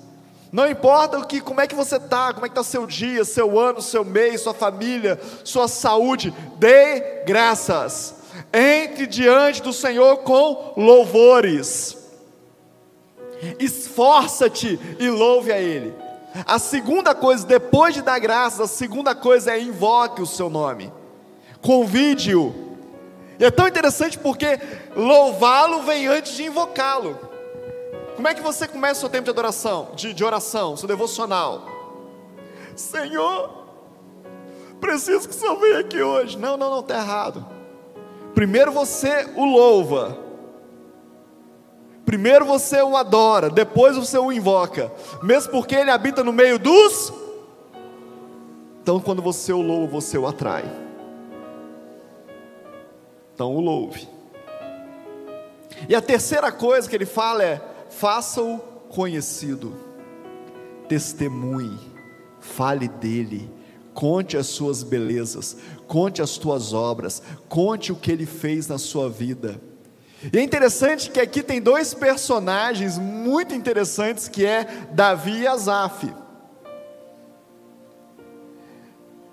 Não 0.50 0.66
importa 0.66 1.18
o 1.18 1.26
que, 1.26 1.40
como 1.40 1.60
é 1.60 1.66
que 1.66 1.74
você 1.74 1.96
está, 1.96 2.32
como 2.32 2.46
é 2.46 2.48
que 2.48 2.52
está 2.52 2.62
seu 2.62 2.86
dia, 2.86 3.24
seu 3.24 3.58
ano, 3.58 3.82
seu 3.82 4.04
mês, 4.04 4.40
sua 4.40 4.54
família, 4.54 5.20
sua 5.44 5.68
saúde, 5.68 6.32
dê 6.56 7.22
graças. 7.26 8.14
Entre 8.52 9.06
diante 9.06 9.60
do 9.62 9.72
Senhor 9.72 10.18
com 10.18 10.72
louvores. 10.76 11.98
Esforça-te 13.58 14.80
e 14.98 15.08
louve 15.10 15.52
a 15.52 15.60
Ele. 15.60 15.94
A 16.46 16.58
segunda 16.58 17.14
coisa, 17.14 17.46
depois 17.46 17.94
de 17.94 18.02
dar 18.02 18.18
graças, 18.18 18.60
a 18.60 18.66
segunda 18.66 19.14
coisa 19.14 19.52
é 19.52 19.60
invoque 19.60 20.22
o 20.22 20.26
seu 20.26 20.50
nome. 20.50 20.92
Convide-o. 21.62 22.54
E 23.38 23.44
é 23.44 23.50
tão 23.50 23.68
interessante 23.68 24.18
porque 24.18 24.58
louvá-lo 24.96 25.82
vem 25.82 26.06
antes 26.06 26.32
de 26.32 26.44
invocá-lo. 26.44 27.18
Como 28.16 28.26
é 28.26 28.34
que 28.34 28.42
você 28.42 28.66
começa 28.66 28.94
o 28.94 29.00
seu 29.00 29.08
tempo 29.08 29.24
de 29.24 29.30
adoração, 29.30 29.90
de, 29.94 30.12
de 30.12 30.24
oração, 30.24 30.76
seu 30.76 30.88
devocional? 30.88 31.66
Senhor, 32.74 33.66
preciso 34.80 35.28
que 35.28 35.34
o 35.34 35.38
Senhor 35.38 35.56
venha 35.56 35.78
aqui 35.78 36.02
hoje. 36.02 36.36
Não, 36.36 36.56
não, 36.56 36.70
não, 36.70 36.80
está 36.80 36.96
errado. 36.96 37.46
Primeiro 38.34 38.72
você 38.72 39.28
o 39.36 39.44
louva. 39.44 40.27
Primeiro 42.08 42.46
você 42.46 42.80
o 42.80 42.96
adora, 42.96 43.50
depois 43.50 43.94
você 43.94 44.16
o 44.16 44.32
invoca. 44.32 44.90
Mesmo 45.22 45.52
porque 45.52 45.74
ele 45.74 45.90
habita 45.90 46.24
no 46.24 46.32
meio 46.32 46.58
dos. 46.58 47.12
Então, 48.80 48.98
quando 48.98 49.20
você 49.20 49.52
o 49.52 49.60
louva, 49.60 49.92
você 49.92 50.16
o 50.16 50.26
atrai. 50.26 50.64
Então, 53.34 53.54
o 53.54 53.60
louve. 53.60 54.08
E 55.86 55.94
a 55.94 56.00
terceira 56.00 56.50
coisa 56.50 56.88
que 56.88 56.96
ele 56.96 57.04
fala 57.04 57.44
é: 57.44 57.60
faça-o 57.90 58.56
conhecido, 58.88 59.76
testemunhe, 60.88 61.78
fale 62.40 62.88
dele, 62.88 63.50
conte 63.92 64.38
as 64.38 64.46
suas 64.46 64.82
belezas, 64.82 65.58
conte 65.86 66.22
as 66.22 66.38
tuas 66.38 66.72
obras, 66.72 67.22
conte 67.50 67.92
o 67.92 67.96
que 67.96 68.10
ele 68.10 68.24
fez 68.24 68.66
na 68.66 68.78
sua 68.78 69.10
vida. 69.10 69.67
E 70.32 70.38
é 70.38 70.42
interessante 70.42 71.10
que 71.10 71.20
aqui 71.20 71.42
tem 71.42 71.60
dois 71.60 71.94
personagens 71.94 72.98
muito 72.98 73.54
interessantes 73.54 74.28
que 74.28 74.44
é 74.44 74.64
Davi 74.90 75.42
e 75.42 75.46
Asaf. 75.46 76.12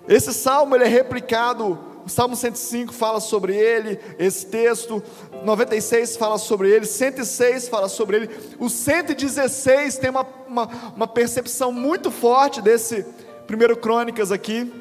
Esse 0.08 0.32
salmo 0.32 0.76
ele 0.76 0.84
é 0.84 0.88
replicado 0.88 1.96
o 2.06 2.08
Salmo 2.08 2.36
105 2.36 2.92
fala 2.92 3.18
sobre 3.18 3.56
ele, 3.56 3.98
esse 4.16 4.46
texto, 4.46 5.02
96 5.42 6.16
fala 6.16 6.38
sobre 6.38 6.70
ele, 6.70 6.86
106 6.86 7.68
fala 7.68 7.88
sobre 7.88 8.16
ele, 8.16 8.30
o 8.60 8.70
116 8.70 9.98
tem 9.98 10.10
uma, 10.10 10.24
uma, 10.46 10.68
uma 10.94 11.08
percepção 11.08 11.72
muito 11.72 12.12
forte 12.12 12.62
desse 12.62 13.04
primeiro 13.48 13.76
Crônicas 13.76 14.30
aqui. 14.30 14.72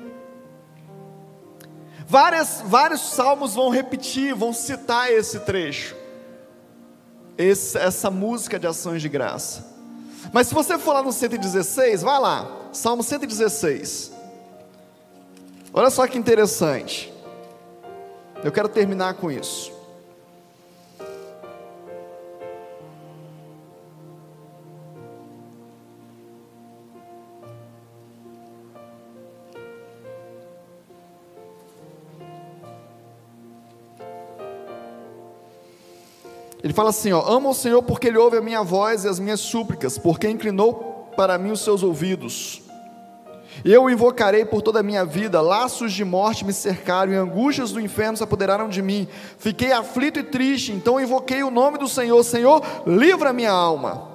Várias, 2.07 2.61
vários 2.63 3.01
salmos 3.01 3.55
vão 3.55 3.69
repetir, 3.69 4.35
vão 4.35 4.53
citar 4.53 5.11
esse 5.11 5.39
trecho, 5.39 5.94
esse, 7.37 7.77
essa 7.77 8.09
música 8.09 8.59
de 8.59 8.67
ações 8.67 9.01
de 9.01 9.09
graça. 9.09 9.65
Mas 10.31 10.47
se 10.47 10.53
você 10.53 10.77
for 10.77 10.93
lá 10.93 11.03
no 11.03 11.11
116, 11.11 12.01
vai 12.01 12.19
lá, 12.19 12.69
Salmo 12.71 13.03
116. 13.03 14.11
Olha 15.73 15.89
só 15.89 16.07
que 16.07 16.17
interessante. 16.17 17.13
Eu 18.43 18.51
quero 18.51 18.69
terminar 18.69 19.15
com 19.15 19.29
isso. 19.31 19.74
Ele 36.65 36.73
fala 36.73 36.89
assim: 36.89 37.13
ó, 37.13 37.21
amo 37.31 37.51
o 37.51 37.53
Senhor 37.53 37.83
porque 37.83 38.07
Ele 38.07 38.17
ouve 38.17 38.37
a 38.37 38.41
minha 38.41 38.63
voz 38.63 39.03
e 39.03 39.07
as 39.07 39.19
minhas 39.19 39.39
súplicas, 39.39 39.99
porque 39.99 40.27
inclinou 40.27 41.11
para 41.15 41.37
mim 41.37 41.51
os 41.51 41.61
seus 41.61 41.83
ouvidos. 41.83 42.63
Eu 43.63 43.83
o 43.83 43.89
invocarei 43.89 44.43
por 44.43 44.63
toda 44.63 44.79
a 44.79 44.83
minha 44.83 45.05
vida, 45.05 45.39
laços 45.41 45.93
de 45.93 46.03
morte 46.03 46.43
me 46.43 46.51
cercaram 46.51 47.13
e 47.13 47.15
angústias 47.15 47.71
do 47.71 47.79
inferno 47.79 48.17
se 48.17 48.23
apoderaram 48.23 48.67
de 48.67 48.81
mim. 48.81 49.07
Fiquei 49.37 49.71
aflito 49.71 50.17
e 50.17 50.23
triste, 50.23 50.71
então 50.71 50.99
invoquei 50.99 51.43
o 51.43 51.51
nome 51.51 51.77
do 51.77 51.87
Senhor: 51.87 52.23
Senhor, 52.23 52.63
livra 52.87 53.31
minha 53.31 53.51
alma. 53.51 54.09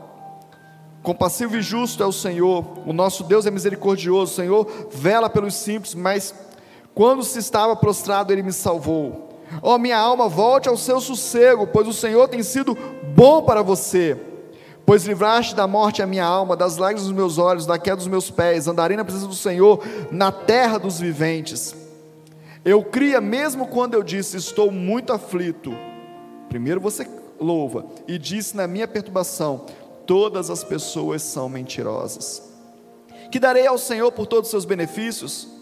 Compassivo 1.05 1.57
e 1.57 1.63
justo 1.63 2.03
é 2.03 2.07
o 2.07 2.13
Senhor, 2.13 2.65
o 2.85 2.93
nosso 2.93 3.23
Deus 3.23 3.47
é 3.47 3.51
misericordioso, 3.53 4.33
o 4.33 4.35
Senhor 4.35 4.89
vela 4.91 5.31
pelos 5.31 5.55
simples, 5.55 5.95
mas 5.95 6.35
quando 6.97 7.23
se 7.23 7.39
estava 7.39 7.77
prostrado, 7.77 8.33
Ele 8.33 8.43
me 8.43 8.53
salvou. 8.53 9.30
Ó 9.63 9.75
oh, 9.75 9.79
minha 9.79 9.99
alma, 9.99 10.29
volte 10.29 10.69
ao 10.69 10.77
seu 10.77 11.01
sossego, 11.01 11.67
pois 11.67 11.89
o 11.89 11.93
Senhor 11.93 12.29
tem 12.29 12.43
sido 12.43 12.77
bom 13.15 13.43
para 13.43 13.63
você. 13.63 14.17
Pois 14.87 15.05
livraste 15.05 15.55
da 15.55 15.67
morte 15.67 16.03
a 16.03 16.07
minha 16.07 16.25
alma, 16.25 16.57
das 16.57 16.77
lágrimas 16.77 17.05
dos 17.05 17.13
meus 17.13 17.39
olhos, 17.39 17.67
da 17.67 17.79
queda 17.79 17.97
dos 17.97 18.09
meus 18.09 18.31
pés, 18.31 18.67
andarei 18.67 18.97
na 18.97 19.05
presença 19.05 19.27
do 19.27 19.35
Senhor, 19.35 19.83
na 20.11 20.33
terra 20.33 20.79
dos 20.79 20.99
viventes. 20.99 21.75
Eu 22.65 22.83
cria 22.83 23.21
mesmo 23.21 23.67
quando 23.67 23.95
eu 23.95 24.03
disse, 24.03 24.37
estou 24.37 24.71
muito 24.71 25.13
aflito. 25.13 25.73
Primeiro 26.49 26.81
você 26.81 27.07
louva, 27.41 27.87
e 28.07 28.19
disse 28.19 28.57
na 28.57 28.67
minha 28.67 28.87
perturbação, 28.87 29.65
todas 30.07 30.51
as 30.51 30.63
pessoas 30.63 31.23
são 31.23 31.49
mentirosas. 31.49 32.43
Que 33.31 33.39
darei 33.39 33.67
ao 33.67 33.79
Senhor 33.79 34.11
por 34.11 34.27
todos 34.27 34.49
os 34.49 34.51
seus 34.51 34.65
benefícios? 34.65 35.60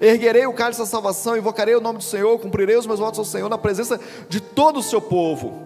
Erguerei 0.00 0.46
o 0.46 0.52
cálice 0.52 0.80
da 0.80 0.86
salvação, 0.86 1.36
invocarei 1.36 1.74
o 1.74 1.80
nome 1.80 1.98
do 1.98 2.04
Senhor, 2.04 2.38
cumprirei 2.38 2.76
os 2.76 2.86
meus 2.86 3.00
votos 3.00 3.18
ao 3.18 3.24
Senhor 3.24 3.48
na 3.48 3.58
presença 3.58 3.98
de 4.28 4.40
todo 4.40 4.78
o 4.78 4.82
seu 4.82 5.00
povo. 5.00 5.58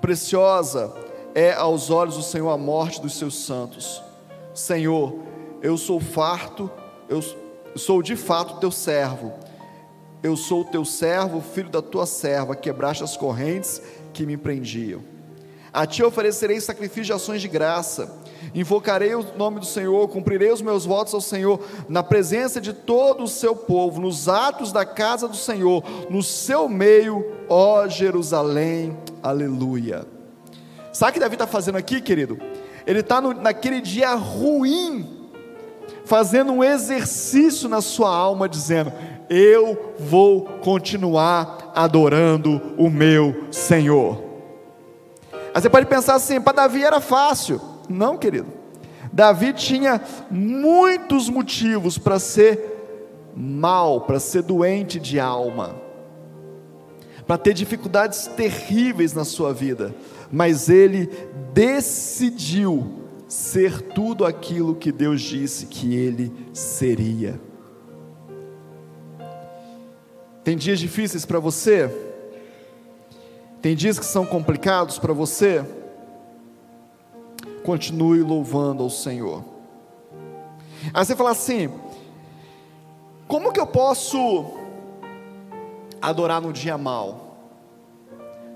Preciosa 0.00 0.94
é 1.34 1.52
aos 1.52 1.90
olhos 1.90 2.16
do 2.16 2.22
Senhor 2.22 2.50
a 2.50 2.58
morte 2.58 3.00
dos 3.00 3.16
seus 3.16 3.44
santos. 3.44 4.02
Senhor, 4.52 5.18
eu 5.62 5.76
sou 5.76 5.98
farto, 5.98 6.70
eu 7.08 7.20
sou 7.74 8.02
de 8.02 8.14
fato 8.14 8.60
teu 8.60 8.70
servo. 8.70 9.32
Eu 10.22 10.36
sou 10.36 10.64
teu 10.64 10.84
servo, 10.84 11.40
filho 11.40 11.68
da 11.68 11.82
tua 11.82 12.06
serva, 12.06 12.54
quebraste 12.54 13.02
as 13.02 13.16
correntes 13.16 13.82
que 14.12 14.24
me 14.24 14.36
prendiam. 14.36 15.02
A 15.72 15.86
ti 15.86 16.02
oferecerei 16.02 16.60
sacrifício 16.60 17.04
de 17.04 17.12
ações 17.12 17.42
de 17.42 17.48
graça, 17.48 18.10
invocarei 18.54 19.14
o 19.14 19.24
nome 19.36 19.60
do 19.60 19.66
Senhor, 19.66 20.08
cumprirei 20.08 20.50
os 20.50 20.60
meus 20.60 20.84
votos 20.84 21.14
ao 21.14 21.20
Senhor, 21.20 21.60
na 21.88 22.02
presença 22.02 22.60
de 22.60 22.72
todo 22.72 23.24
o 23.24 23.28
seu 23.28 23.54
povo, 23.54 24.00
nos 24.00 24.28
atos 24.28 24.72
da 24.72 24.84
casa 24.84 25.28
do 25.28 25.36
Senhor, 25.36 25.84
no 26.10 26.22
seu 26.22 26.68
meio, 26.68 27.24
ó 27.48 27.86
Jerusalém, 27.86 28.96
aleluia. 29.22 30.06
Sabe 30.92 31.10
o 31.10 31.14
que 31.14 31.20
Davi 31.20 31.34
está 31.34 31.46
fazendo 31.46 31.76
aqui, 31.76 32.00
querido? 32.00 32.38
Ele 32.86 33.00
está 33.00 33.20
naquele 33.20 33.80
dia 33.80 34.14
ruim, 34.14 35.28
fazendo 36.04 36.52
um 36.52 36.62
exercício 36.62 37.68
na 37.68 37.80
sua 37.80 38.14
alma, 38.14 38.48
dizendo: 38.48 38.92
Eu 39.28 39.94
vou 39.98 40.42
continuar 40.62 41.72
adorando 41.74 42.60
o 42.76 42.88
meu 42.90 43.46
Senhor. 43.50 44.22
Aí 45.54 45.62
você 45.62 45.70
pode 45.70 45.86
pensar 45.86 46.14
assim: 46.14 46.40
para 46.40 46.52
Davi 46.52 46.84
era 46.84 47.00
fácil. 47.00 47.60
Não, 47.88 48.16
querido. 48.16 48.52
Davi 49.12 49.52
tinha 49.52 50.00
muitos 50.30 51.28
motivos 51.28 51.98
para 51.98 52.18
ser 52.18 53.32
mal, 53.36 54.00
para 54.00 54.18
ser 54.18 54.42
doente 54.42 54.98
de 54.98 55.20
alma, 55.20 55.76
para 57.26 57.38
ter 57.38 57.54
dificuldades 57.54 58.26
terríveis 58.26 59.12
na 59.12 59.24
sua 59.24 59.52
vida 59.52 59.94
mas 60.34 60.68
ele 60.68 61.08
decidiu 61.52 63.04
ser 63.28 63.80
tudo 63.80 64.24
aquilo 64.24 64.74
que 64.74 64.90
Deus 64.90 65.22
disse 65.22 65.66
que 65.66 65.94
ele 65.94 66.32
seria. 66.52 67.40
Tem 70.42 70.56
dias 70.56 70.80
difíceis 70.80 71.24
para 71.24 71.38
você? 71.38 71.88
Tem 73.62 73.76
dias 73.76 73.96
que 73.96 74.04
são 74.04 74.26
complicados 74.26 74.98
para 74.98 75.12
você? 75.12 75.64
Continue 77.64 78.20
louvando 78.20 78.82
ao 78.82 78.90
Senhor. 78.90 79.42
Aí 80.92 81.04
você 81.04 81.16
fala 81.16 81.30
assim: 81.30 81.72
como 83.26 83.52
que 83.52 83.58
eu 83.58 83.66
posso 83.66 84.44
adorar 86.00 86.40
no 86.40 86.52
dia 86.52 86.76
mal? 86.76 87.38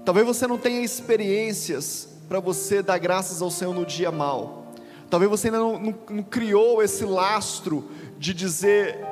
Talvez 0.04 0.26
você 0.26 0.46
não 0.46 0.58
tenha 0.58 0.82
experiências 0.82 2.08
para 2.28 2.38
você 2.38 2.82
dar 2.82 2.98
graças 2.98 3.40
ao 3.40 3.50
Senhor 3.50 3.74
no 3.74 3.86
dia 3.86 4.12
mal. 4.12 4.66
Talvez 5.08 5.30
você 5.30 5.48
ainda 5.48 5.58
não, 5.58 5.78
não, 5.78 5.94
não 6.10 6.22
criou 6.22 6.82
esse 6.82 7.04
lastro 7.04 7.88
de 8.18 8.34
dizer: 8.34 9.04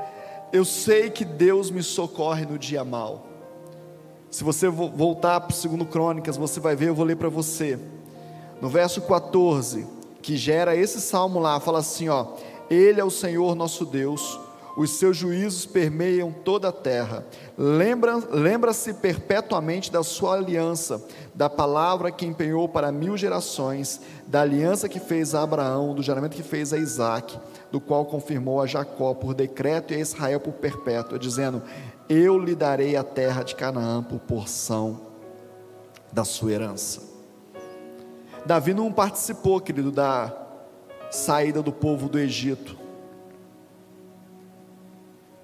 Eu 0.53 0.65
sei 0.65 1.09
que 1.09 1.25
Deus 1.25 1.71
me 1.71 1.83
socorre 1.83 2.45
no 2.45 2.59
dia 2.59 2.85
mal. 2.85 3.27
Se 4.31 4.45
você 4.45 4.69
voltar 4.69 5.41
para 5.41 5.53
o 5.53 5.57
segundo 5.57 5.87
Crônicas, 5.87 6.37
você 6.37 6.61
vai 6.61 6.77
ver, 6.77 6.89
eu 6.89 6.95
vou 6.95 7.07
ler 7.07 7.17
para 7.17 7.31
você. 7.31 7.79
No 8.61 8.69
verso 8.69 9.03
14, 9.03 9.87
que 10.23 10.37
gera 10.37 10.75
esse 10.75 11.01
salmo 11.01 11.39
lá, 11.39 11.61
fala 11.61 11.79
assim: 11.79 12.09
ó, 12.09 12.29
Ele 12.71 13.01
é 13.01 13.05
o 13.05 13.11
Senhor 13.11 13.55
nosso 13.55 13.85
Deus, 13.85 14.41
os 14.77 14.91
seus 14.99 15.17
juízos 15.17 15.65
permeiam 15.65 16.31
toda 16.31 16.69
a 16.69 16.73
terra. 16.73 17.25
Lembra-se 17.57 18.27
lembra 18.31 18.73
perpetuamente 19.01 19.91
da 19.91 20.03
sua 20.03 20.35
aliança, 20.35 21.03
da 21.35 21.49
palavra 21.49 22.11
que 22.11 22.27
empenhou 22.27 22.69
para 22.69 22.93
mil 22.93 23.17
gerações, 23.17 24.01
da 24.27 24.43
aliança 24.43 24.89
que 24.89 25.01
fez 25.01 25.35
a 25.35 25.43
Abraão, 25.43 25.95
do 25.95 26.03
juramento 26.03 26.37
que 26.37 26.43
fez 26.43 26.75
a 26.75 26.79
Isaac, 26.79 27.39
do 27.73 27.81
qual 27.81 28.05
confirmou 28.05 28.61
a 28.61 28.67
Jacó 28.67 29.15
por 29.15 29.33
decreto 29.33 29.95
e 29.95 29.97
a 29.97 30.01
Israel 30.01 30.41
por 30.41 30.53
perpétua, 30.53 31.19
dizendo: 31.19 31.63
Eu 32.09 32.39
lhe 32.39 32.55
darei 32.55 32.97
a 32.97 33.03
terra 33.03 33.43
de 33.43 33.55
Canaã 33.55 34.03
por 34.03 34.19
porção 34.21 35.01
da 36.13 36.25
sua 36.25 36.53
herança. 36.53 37.16
Davi 38.47 38.73
não 38.73 38.93
participou, 38.93 39.61
querido, 39.61 39.91
da 39.91 40.33
saída 41.11 41.61
do 41.63 41.73
povo 41.73 42.09
do 42.09 42.17
Egito 42.17 42.79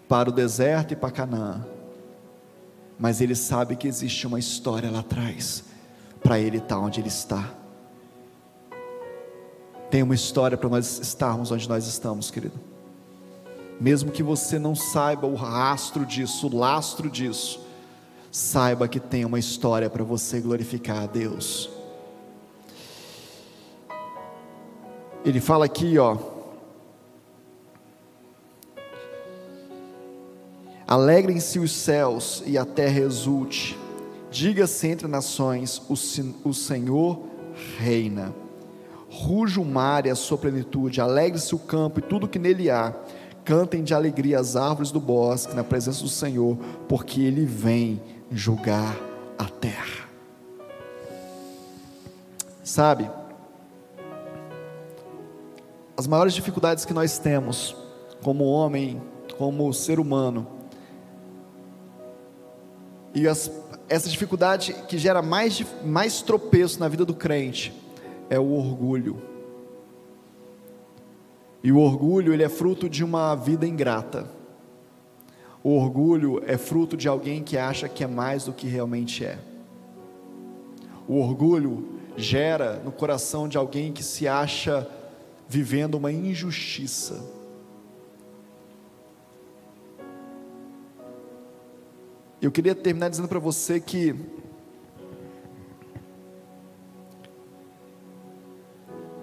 para 0.08 0.28
o 0.28 0.32
deserto 0.32 0.92
e 0.92 0.96
para 0.96 1.10
Canaã. 1.10 1.66
Mas 2.96 3.20
ele 3.20 3.34
sabe 3.34 3.74
que 3.74 3.88
existe 3.88 4.24
uma 4.26 4.38
história 4.38 4.88
lá 4.88 5.00
atrás, 5.00 5.64
para 6.22 6.38
ele 6.38 6.58
estar 6.58 6.78
onde 6.78 7.00
ele 7.00 7.08
está. 7.08 7.50
Tem 9.90 10.02
uma 10.02 10.14
história 10.14 10.56
para 10.56 10.68
nós 10.68 11.00
estarmos 11.00 11.50
onde 11.50 11.68
nós 11.68 11.86
estamos, 11.88 12.30
querido. 12.30 12.60
Mesmo 13.80 14.12
que 14.12 14.22
você 14.22 14.60
não 14.60 14.76
saiba 14.76 15.26
o 15.26 15.34
rastro 15.34 16.06
disso, 16.06 16.46
o 16.46 16.56
lastro 16.56 17.10
disso, 17.10 17.66
saiba 18.30 18.86
que 18.86 19.00
tem 19.00 19.24
uma 19.24 19.40
história 19.40 19.90
para 19.90 20.04
você 20.04 20.40
glorificar 20.40 21.02
a 21.02 21.06
Deus. 21.06 21.81
Ele 25.24 25.40
fala 25.40 25.64
aqui, 25.64 25.98
ó, 25.98 26.16
Alegrem-se 30.92 31.58
os 31.58 31.72
céus 31.72 32.42
e 32.44 32.58
a 32.58 32.66
terra 32.66 33.00
exulte. 33.00 33.78
Diga-se 34.30 34.88
entre 34.88 35.08
nações: 35.08 35.80
o, 35.88 35.94
o 36.46 36.52
Senhor 36.52 37.18
reina. 37.78 38.34
Ruja 39.08 39.58
o 39.58 39.64
mar 39.64 40.04
e 40.04 40.10
a 40.10 40.14
sua 40.14 40.36
plenitude, 40.36 41.00
alegre-se 41.00 41.54
o 41.54 41.58
campo 41.58 41.98
e 41.98 42.02
tudo 42.02 42.28
que 42.28 42.38
nele 42.38 42.68
há. 42.68 42.94
Cantem 43.42 43.82
de 43.82 43.94
alegria 43.94 44.38
as 44.38 44.54
árvores 44.54 44.90
do 44.90 45.00
bosque 45.00 45.56
na 45.56 45.64
presença 45.64 46.02
do 46.02 46.10
Senhor, 46.10 46.58
porque 46.86 47.22
ele 47.22 47.46
vem 47.46 47.98
julgar 48.30 48.94
a 49.38 49.46
terra. 49.46 50.08
Sabe, 52.62 53.10
as 56.02 56.08
maiores 56.08 56.34
dificuldades 56.34 56.84
que 56.84 56.92
nós 56.92 57.16
temos 57.16 57.76
como 58.24 58.42
homem, 58.42 59.00
como 59.38 59.72
ser 59.72 60.00
humano, 60.00 60.48
e 63.14 63.28
as, 63.28 63.48
essa 63.88 64.08
dificuldade 64.08 64.74
que 64.88 64.98
gera 64.98 65.22
mais, 65.22 65.64
mais 65.84 66.20
tropeço 66.20 66.80
na 66.80 66.88
vida 66.88 67.04
do 67.04 67.14
crente 67.14 67.72
é 68.28 68.36
o 68.36 68.50
orgulho. 68.50 69.22
E 71.62 71.70
o 71.70 71.78
orgulho, 71.78 72.32
ele 72.32 72.42
é 72.42 72.48
fruto 72.48 72.88
de 72.88 73.04
uma 73.04 73.36
vida 73.36 73.64
ingrata. 73.64 74.26
O 75.62 75.76
orgulho 75.76 76.42
é 76.48 76.58
fruto 76.58 76.96
de 76.96 77.06
alguém 77.06 77.44
que 77.44 77.56
acha 77.56 77.88
que 77.88 78.02
é 78.02 78.08
mais 78.08 78.46
do 78.46 78.52
que 78.52 78.66
realmente 78.66 79.24
é. 79.24 79.38
O 81.06 81.20
orgulho 81.20 82.00
gera 82.16 82.82
no 82.84 82.90
coração 82.90 83.46
de 83.46 83.56
alguém 83.56 83.92
que 83.92 84.02
se 84.02 84.26
acha 84.26 84.84
vivendo 85.48 85.94
uma 85.96 86.10
injustiça 86.10 87.42
Eu 92.42 92.50
queria 92.50 92.74
terminar 92.74 93.08
dizendo 93.08 93.28
para 93.28 93.38
você 93.38 93.78
que 93.78 94.16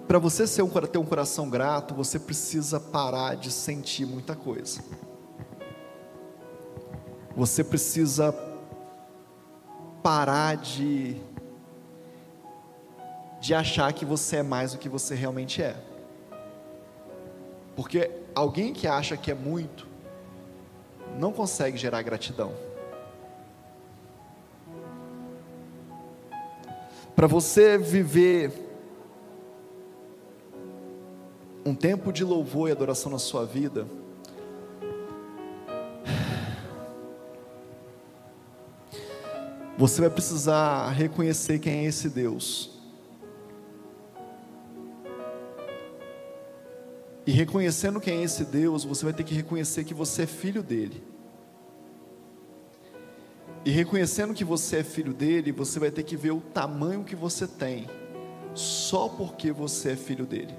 para 0.08 0.18
você 0.18 0.46
ser 0.46 0.62
um, 0.62 0.70
ter 0.70 0.96
um 0.96 1.04
coração 1.04 1.50
grato, 1.50 1.94
você 1.94 2.18
precisa 2.18 2.80
parar 2.80 3.34
de 3.34 3.50
sentir 3.50 4.06
muita 4.06 4.34
coisa. 4.34 4.82
Você 7.36 7.62
precisa 7.62 8.32
parar 10.02 10.56
de 10.56 11.20
de 13.38 13.54
achar 13.54 13.92
que 13.92 14.06
você 14.06 14.36
é 14.36 14.42
mais 14.42 14.72
do 14.72 14.78
que 14.78 14.88
você 14.88 15.14
realmente 15.14 15.62
é. 15.62 15.89
Porque 17.80 18.10
alguém 18.34 18.74
que 18.74 18.86
acha 18.86 19.16
que 19.16 19.30
é 19.30 19.34
muito 19.34 19.88
não 21.18 21.32
consegue 21.32 21.78
gerar 21.78 22.02
gratidão. 22.02 22.52
para 27.16 27.26
você 27.26 27.78
viver 27.78 28.50
um 31.64 31.74
tempo 31.74 32.12
de 32.12 32.22
louvor 32.22 32.68
e 32.68 32.72
adoração 32.72 33.10
na 33.10 33.18
sua 33.18 33.46
vida, 33.46 33.86
você 39.76 40.02
vai 40.02 40.10
precisar 40.10 40.90
reconhecer 40.90 41.58
quem 41.58 41.80
é 41.80 41.84
esse 41.84 42.10
Deus. 42.10 42.69
E 47.30 47.32
reconhecendo 47.32 48.00
quem 48.00 48.18
é 48.18 48.22
esse 48.24 48.44
Deus, 48.44 48.84
você 48.84 49.04
vai 49.04 49.14
ter 49.14 49.22
que 49.22 49.32
reconhecer 49.32 49.84
que 49.84 49.94
você 49.94 50.22
é 50.22 50.26
filho 50.26 50.64
dele. 50.64 51.00
E 53.64 53.70
reconhecendo 53.70 54.34
que 54.34 54.44
você 54.44 54.78
é 54.78 54.82
filho 54.82 55.14
dele, 55.14 55.52
você 55.52 55.78
vai 55.78 55.92
ter 55.92 56.02
que 56.02 56.16
ver 56.16 56.32
o 56.32 56.40
tamanho 56.40 57.04
que 57.04 57.14
você 57.14 57.46
tem, 57.46 57.88
só 58.52 59.08
porque 59.08 59.52
você 59.52 59.92
é 59.92 59.96
filho 59.96 60.26
dele. 60.26 60.52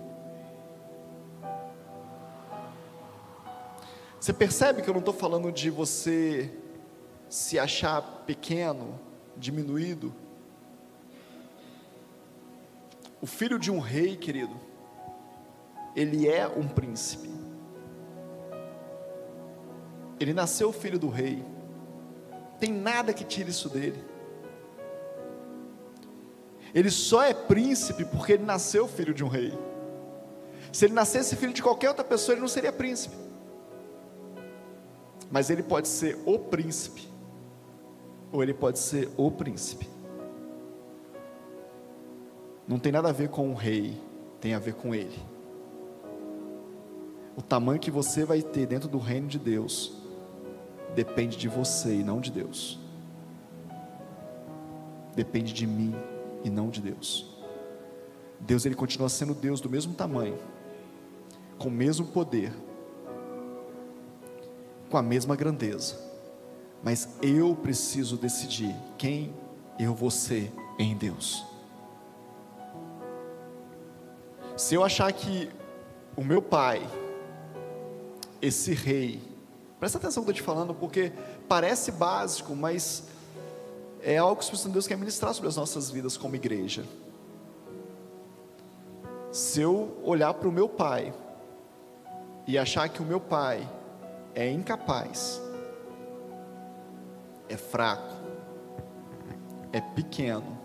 Você 4.17 4.31
percebe 4.31 4.81
que 4.81 4.89
eu 4.89 4.93
não 4.93 5.01
estou 5.01 5.13
falando 5.13 5.51
de 5.51 5.69
você 5.69 6.49
se 7.27 7.59
achar 7.59 8.01
pequeno, 8.25 8.97
diminuído? 9.35 10.15
O 13.21 13.27
filho 13.27 13.59
de 13.59 13.69
um 13.69 13.79
rei, 13.79 14.15
querido, 14.15 14.70
ele 15.95 16.27
é 16.27 16.47
um 16.47 16.67
príncipe. 16.67 17.29
Ele 20.19 20.33
nasceu 20.33 20.71
filho 20.71 20.99
do 20.99 21.09
rei 21.09 21.43
tem 22.61 22.71
nada 22.71 23.11
que 23.11 23.23
tire 23.23 23.49
isso 23.49 23.67
dele. 23.67 23.99
Ele 26.75 26.91
só 26.91 27.23
é 27.23 27.33
príncipe 27.33 28.05
porque 28.05 28.33
ele 28.33 28.43
nasceu 28.43 28.87
filho 28.87 29.15
de 29.15 29.23
um 29.23 29.27
rei. 29.27 29.51
Se 30.71 30.85
ele 30.85 30.93
nascesse 30.93 31.35
filho 31.35 31.51
de 31.51 31.63
qualquer 31.63 31.89
outra 31.89 32.03
pessoa, 32.03 32.35
ele 32.35 32.41
não 32.41 32.47
seria 32.47 32.71
príncipe. 32.71 33.15
Mas 35.31 35.49
ele 35.49 35.63
pode 35.63 35.87
ser 35.87 36.19
o 36.23 36.37
príncipe, 36.37 37.09
ou 38.31 38.43
ele 38.43 38.53
pode 38.53 38.77
ser 38.77 39.09
o 39.17 39.31
príncipe. 39.31 39.89
Não 42.67 42.77
tem 42.77 42.91
nada 42.91 43.09
a 43.09 43.11
ver 43.11 43.29
com 43.29 43.49
o 43.49 43.55
rei, 43.55 43.99
tem 44.39 44.53
a 44.53 44.59
ver 44.59 44.75
com 44.75 44.93
ele. 44.93 45.19
O 47.35 47.41
tamanho 47.41 47.79
que 47.79 47.91
você 47.91 48.25
vai 48.25 48.41
ter 48.41 48.65
dentro 48.65 48.89
do 48.89 48.97
reino 48.97 49.27
de 49.27 49.39
Deus 49.39 49.93
depende 50.95 51.37
de 51.37 51.47
você 51.47 51.95
e 51.95 52.03
não 52.03 52.19
de 52.19 52.31
Deus. 52.31 52.79
Depende 55.15 55.53
de 55.53 55.65
mim 55.65 55.95
e 56.43 56.49
não 56.49 56.69
de 56.69 56.81
Deus. 56.81 57.31
Deus 58.39 58.65
ele 58.65 58.75
continua 58.75 59.07
sendo 59.07 59.33
Deus 59.33 59.61
do 59.61 59.69
mesmo 59.69 59.93
tamanho, 59.93 60.37
com 61.57 61.67
o 61.67 61.71
mesmo 61.71 62.07
poder, 62.07 62.51
com 64.89 64.97
a 64.97 65.01
mesma 65.01 65.35
grandeza. 65.35 65.97
Mas 66.83 67.17
eu 67.21 67.55
preciso 67.55 68.17
decidir 68.17 68.75
quem 68.97 69.33
eu 69.79 69.93
vou 69.93 70.09
ser 70.09 70.51
em 70.79 70.95
Deus. 70.97 71.45
Se 74.57 74.75
eu 74.75 74.83
achar 74.83 75.11
que 75.13 75.49
o 76.15 76.23
meu 76.23 76.41
pai, 76.41 76.81
esse 78.41 78.73
rei, 78.73 79.21
Presta 79.81 79.97
atenção 79.97 80.21
no 80.21 80.25
que 80.27 80.29
eu 80.29 80.33
estou 80.33 80.43
te 80.43 80.45
falando, 80.45 80.75
porque 80.75 81.11
parece 81.49 81.91
básico, 81.91 82.55
mas 82.55 83.05
é 84.03 84.15
algo 84.15 84.35
que 84.35 84.41
o 84.41 84.45
Espírito 84.45 84.67
de 84.67 84.73
Deus 84.73 84.85
quer 84.85 84.95
ministrar 84.95 85.33
sobre 85.33 85.49
as 85.49 85.55
nossas 85.55 85.89
vidas 85.89 86.15
como 86.17 86.35
igreja. 86.35 86.85
Se 89.31 89.59
eu 89.59 89.97
olhar 90.03 90.35
para 90.35 90.47
o 90.47 90.51
meu 90.51 90.69
pai 90.69 91.11
e 92.45 92.59
achar 92.59 92.89
que 92.89 93.01
o 93.01 93.05
meu 93.05 93.19
pai 93.19 93.67
é 94.35 94.51
incapaz, 94.51 95.41
é 97.49 97.57
fraco, 97.57 98.13
é 99.73 99.81
pequeno, 99.81 100.59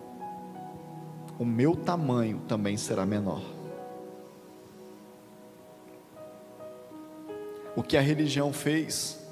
o 1.38 1.44
meu 1.46 1.74
tamanho 1.74 2.42
também 2.46 2.76
será 2.76 3.06
menor. 3.06 3.55
O 7.76 7.82
que 7.82 7.96
a 7.96 8.00
religião 8.00 8.54
fez, 8.54 9.22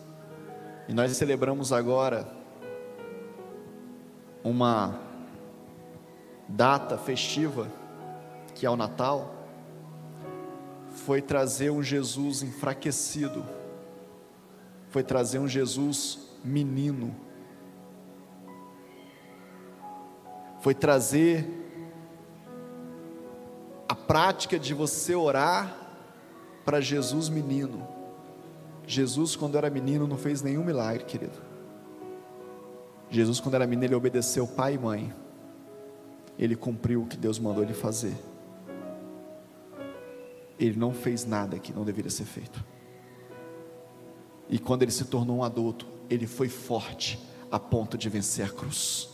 e 0.87 0.92
nós 0.92 1.11
celebramos 1.16 1.72
agora 1.72 2.28
uma 4.44 5.00
data 6.46 6.98
festiva, 6.98 7.72
que 8.54 8.66
é 8.66 8.70
o 8.70 8.76
Natal, 8.76 9.35
foi 10.90 11.22
trazer 11.22 11.70
um 11.70 11.83
Jesus 11.83 12.42
enfraquecido, 12.42 13.44
foi 14.90 15.02
trazer 15.02 15.38
um 15.38 15.48
Jesus 15.48 16.30
menino, 16.44 17.16
foi 20.61 20.74
trazer 20.74 21.48
a 23.88 23.94
prática 23.94 24.59
de 24.59 24.74
você 24.74 25.14
orar 25.14 25.74
para 26.64 26.80
Jesus 26.80 27.30
menino. 27.30 28.04
Jesus, 28.87 29.35
quando 29.35 29.57
era 29.57 29.70
menino, 29.70 30.07
não 30.07 30.18
fez 30.18 30.42
nenhum 30.42 30.64
milagre, 30.64 31.05
querido. 31.05 31.38
Jesus, 33.11 33.40
quando 33.40 33.55
era 33.55 33.66
menino, 33.66 33.87
ele 33.87 33.94
obedeceu 33.94 34.47
pai 34.47 34.75
e 34.75 34.79
mãe. 34.79 35.12
Ele 36.38 36.57
cumpriu 36.57 37.03
o 37.03 37.07
que 37.07 37.16
Deus 37.16 37.38
mandou 37.38 37.62
ele 37.62 37.75
fazer. 37.75 38.14
Ele 40.59 40.79
não 40.79 40.92
fez 40.92 41.25
nada 41.25 41.59
que 41.59 41.73
não 41.73 41.85
deveria 41.85 42.11
ser 42.11 42.25
feito. 42.25 42.62
E 44.49 44.59
quando 44.59 44.83
ele 44.83 44.90
se 44.90 45.05
tornou 45.05 45.38
um 45.38 45.44
adulto, 45.44 45.87
ele 46.11 46.27
foi 46.27 46.49
forte 46.49 47.18
a 47.51 47.59
ponto 47.59 47.97
de 47.97 48.09
vencer 48.09 48.44
a 48.44 48.49
cruz, 48.49 49.09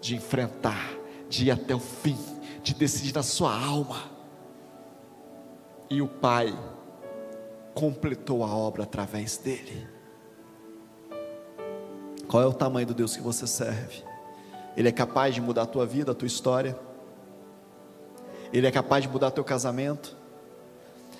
de 0.00 0.14
enfrentar, 0.14 0.94
de 1.28 1.46
ir 1.46 1.50
até 1.50 1.74
o 1.74 1.80
fim, 1.80 2.16
de 2.62 2.74
decidir 2.74 3.14
na 3.14 3.22
sua 3.22 3.54
alma. 3.58 4.02
E 5.90 6.00
o 6.00 6.06
Pai 6.06 6.56
completou 7.74 8.44
a 8.44 8.54
obra 8.54 8.84
através 8.84 9.36
dele. 9.36 9.86
Qual 12.28 12.42
é 12.42 12.46
o 12.46 12.52
tamanho 12.52 12.86
do 12.86 12.94
Deus 12.94 13.16
que 13.16 13.22
você 13.22 13.46
serve? 13.46 14.02
Ele 14.76 14.88
é 14.88 14.92
capaz 14.92 15.34
de 15.34 15.40
mudar 15.40 15.62
a 15.62 15.66
tua 15.66 15.84
vida, 15.84 16.12
a 16.12 16.14
tua 16.14 16.26
história. 16.26 16.78
Ele 18.52 18.66
é 18.66 18.70
capaz 18.70 19.02
de 19.02 19.08
mudar 19.08 19.30
teu 19.30 19.44
casamento. 19.44 20.16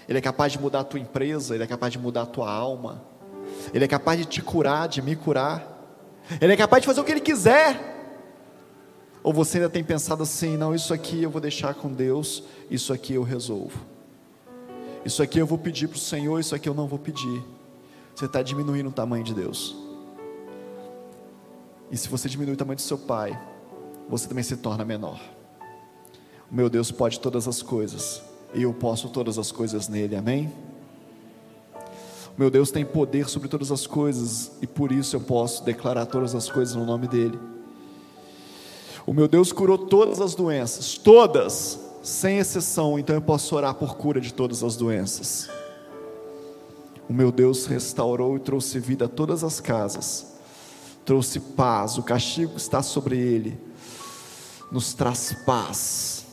Ele 0.09 0.19
é 0.19 0.21
capaz 0.21 0.53
de 0.53 0.61
mudar 0.61 0.81
a 0.81 0.85
tua 0.85 1.01
empresa, 1.01 1.55
ele 1.55 1.65
é 1.65 1.67
capaz 1.67 1.93
de 1.93 1.99
mudar 1.99 2.23
a 2.23 2.27
tua 2.27 2.51
alma. 2.51 3.03
Ele 3.73 3.85
é 3.85 3.89
capaz 3.89 4.19
de 4.19 4.25
te 4.25 4.43
curar, 4.43 4.89
de 4.89 5.01
me 5.01 5.17
curar. 5.17 5.75
Ele 6.41 6.53
é 6.53 6.57
capaz 6.57 6.83
de 6.83 6.87
fazer 6.87 7.01
o 7.01 7.05
que 7.05 7.13
ele 7.13 7.21
quiser. 7.21 7.93
Ou 9.23 9.33
você 9.33 9.57
ainda 9.57 9.71
tem 9.71 9.83
pensado 9.83 10.23
assim, 10.23 10.57
não, 10.57 10.75
isso 10.75 10.93
aqui 10.93 11.23
eu 11.23 11.31
vou 11.31 11.41
deixar 11.41 11.75
com 11.75 11.91
Deus, 11.91 12.45
isso 12.71 12.93
aqui 12.93 13.15
eu 13.15 13.23
resolvo. 13.23 13.94
Isso 15.05 15.23
aqui 15.23 15.39
eu 15.39 15.47
vou 15.47 15.59
pedir 15.59 15.89
para 15.89 15.97
o 15.97 16.01
Senhor, 16.01 16.41
isso 16.41 16.55
aqui 16.55 16.69
eu 16.69 16.75
não 16.75 16.87
vou 16.87 16.99
pedir. 16.99 17.45
Você 18.15 18.25
está 18.25 18.43
diminuindo 18.43 18.89
o 18.89 18.93
tamanho 18.93 19.23
de 19.23 19.35
Deus. 19.35 19.77
E 21.91 21.97
se 21.97 22.09
você 22.09 22.29
diminuir 22.29 22.55
o 22.55 22.57
tamanho 22.57 22.77
do 22.77 22.83
seu 22.83 22.97
pai, 22.97 23.39
você 24.09 24.27
também 24.27 24.43
se 24.43 24.57
torna 24.57 24.85
menor. 24.85 25.21
O 26.51 26.55
meu 26.55 26.71
Deus 26.71 26.91
pode 26.91 27.21
todas 27.21 27.47
as 27.47 27.63
coisas, 27.63 28.23
e 28.55 28.63
eu 28.63 28.73
posso 28.73 29.09
todas 29.09 29.39
as 29.39 29.53
coisas 29.53 29.89
nele, 29.89 30.17
amém? 30.17 30.53
O 32.37 32.41
meu 32.41 32.51
Deus 32.51 32.71
tem 32.71 32.85
poder 32.85 33.29
sobre 33.29 33.49
todas 33.49 33.71
as 33.71 33.87
coisas, 33.87 34.53
e 34.63 34.67
por 34.67 34.91
isso 34.91 35.15
eu 35.15 35.21
posso 35.21 35.63
declarar 35.65 36.07
todas 36.07 36.35
as 36.35 36.51
coisas 36.51 36.75
no 36.75 36.85
nome 36.85 37.07
dele. 37.07 37.39
O 39.07 39.13
meu 39.13 39.29
Deus 39.29 39.53
curou 39.53 39.77
todas 39.77 40.21
as 40.21 40.35
doenças, 40.35 40.97
todas, 40.97 41.79
sem 42.05 42.39
exceção, 42.39 42.99
então 42.99 43.17
eu 43.17 43.23
posso 43.23 43.57
orar 43.57 43.75
por 43.75 43.97
cura 43.97 44.21
de 44.21 44.33
todas 44.33 44.63
as 44.63 44.77
doenças. 44.77 45.49
O 47.09 47.13
meu 47.13 47.33
Deus 47.33 47.67
restaurou 47.67 48.37
e 48.37 48.41
trouxe 48.41 48.79
vida 48.79 49.07
a 49.07 49.09
todas 49.09 49.43
as 49.43 49.59
casas 49.59 50.35
trouxe 51.05 51.39
paz, 51.39 51.99
o 51.99 52.03
castigo 52.03 52.57
está 52.57 52.83
sobre 52.83 53.19
ele, 53.19 53.61
nos 54.73 54.95
traz 54.95 55.33
paz. 55.45 56.27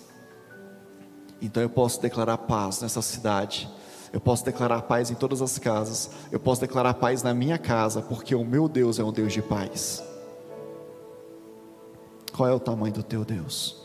Então 1.42 1.62
eu 1.62 1.70
posso 1.70 2.02
declarar 2.02 2.38
paz 2.38 2.82
nessa 2.82 3.02
cidade, 3.02 3.70
eu 4.14 4.22
posso 4.22 4.46
declarar 4.46 4.84
paz 4.84 5.12
em 5.12 5.16
todas 5.16 5.42
as 5.42 5.58
casas, 5.58 6.12
eu 6.32 6.40
posso 6.40 6.62
declarar 6.62 6.94
paz 6.96 7.24
na 7.24 7.34
minha 7.34 7.58
casa, 7.58 8.02
porque 8.02 8.34
o 8.36 8.46
meu 8.46 8.68
Deus 8.68 9.00
é 9.00 9.04
um 9.04 9.12
Deus 9.12 9.34
de 9.34 9.42
paz. 9.42 10.04
Qual 12.32 12.48
é 12.48 12.54
o 12.54 12.60
tamanho 12.60 12.94
do 12.94 13.04
teu 13.04 13.26
Deus? 13.26 13.81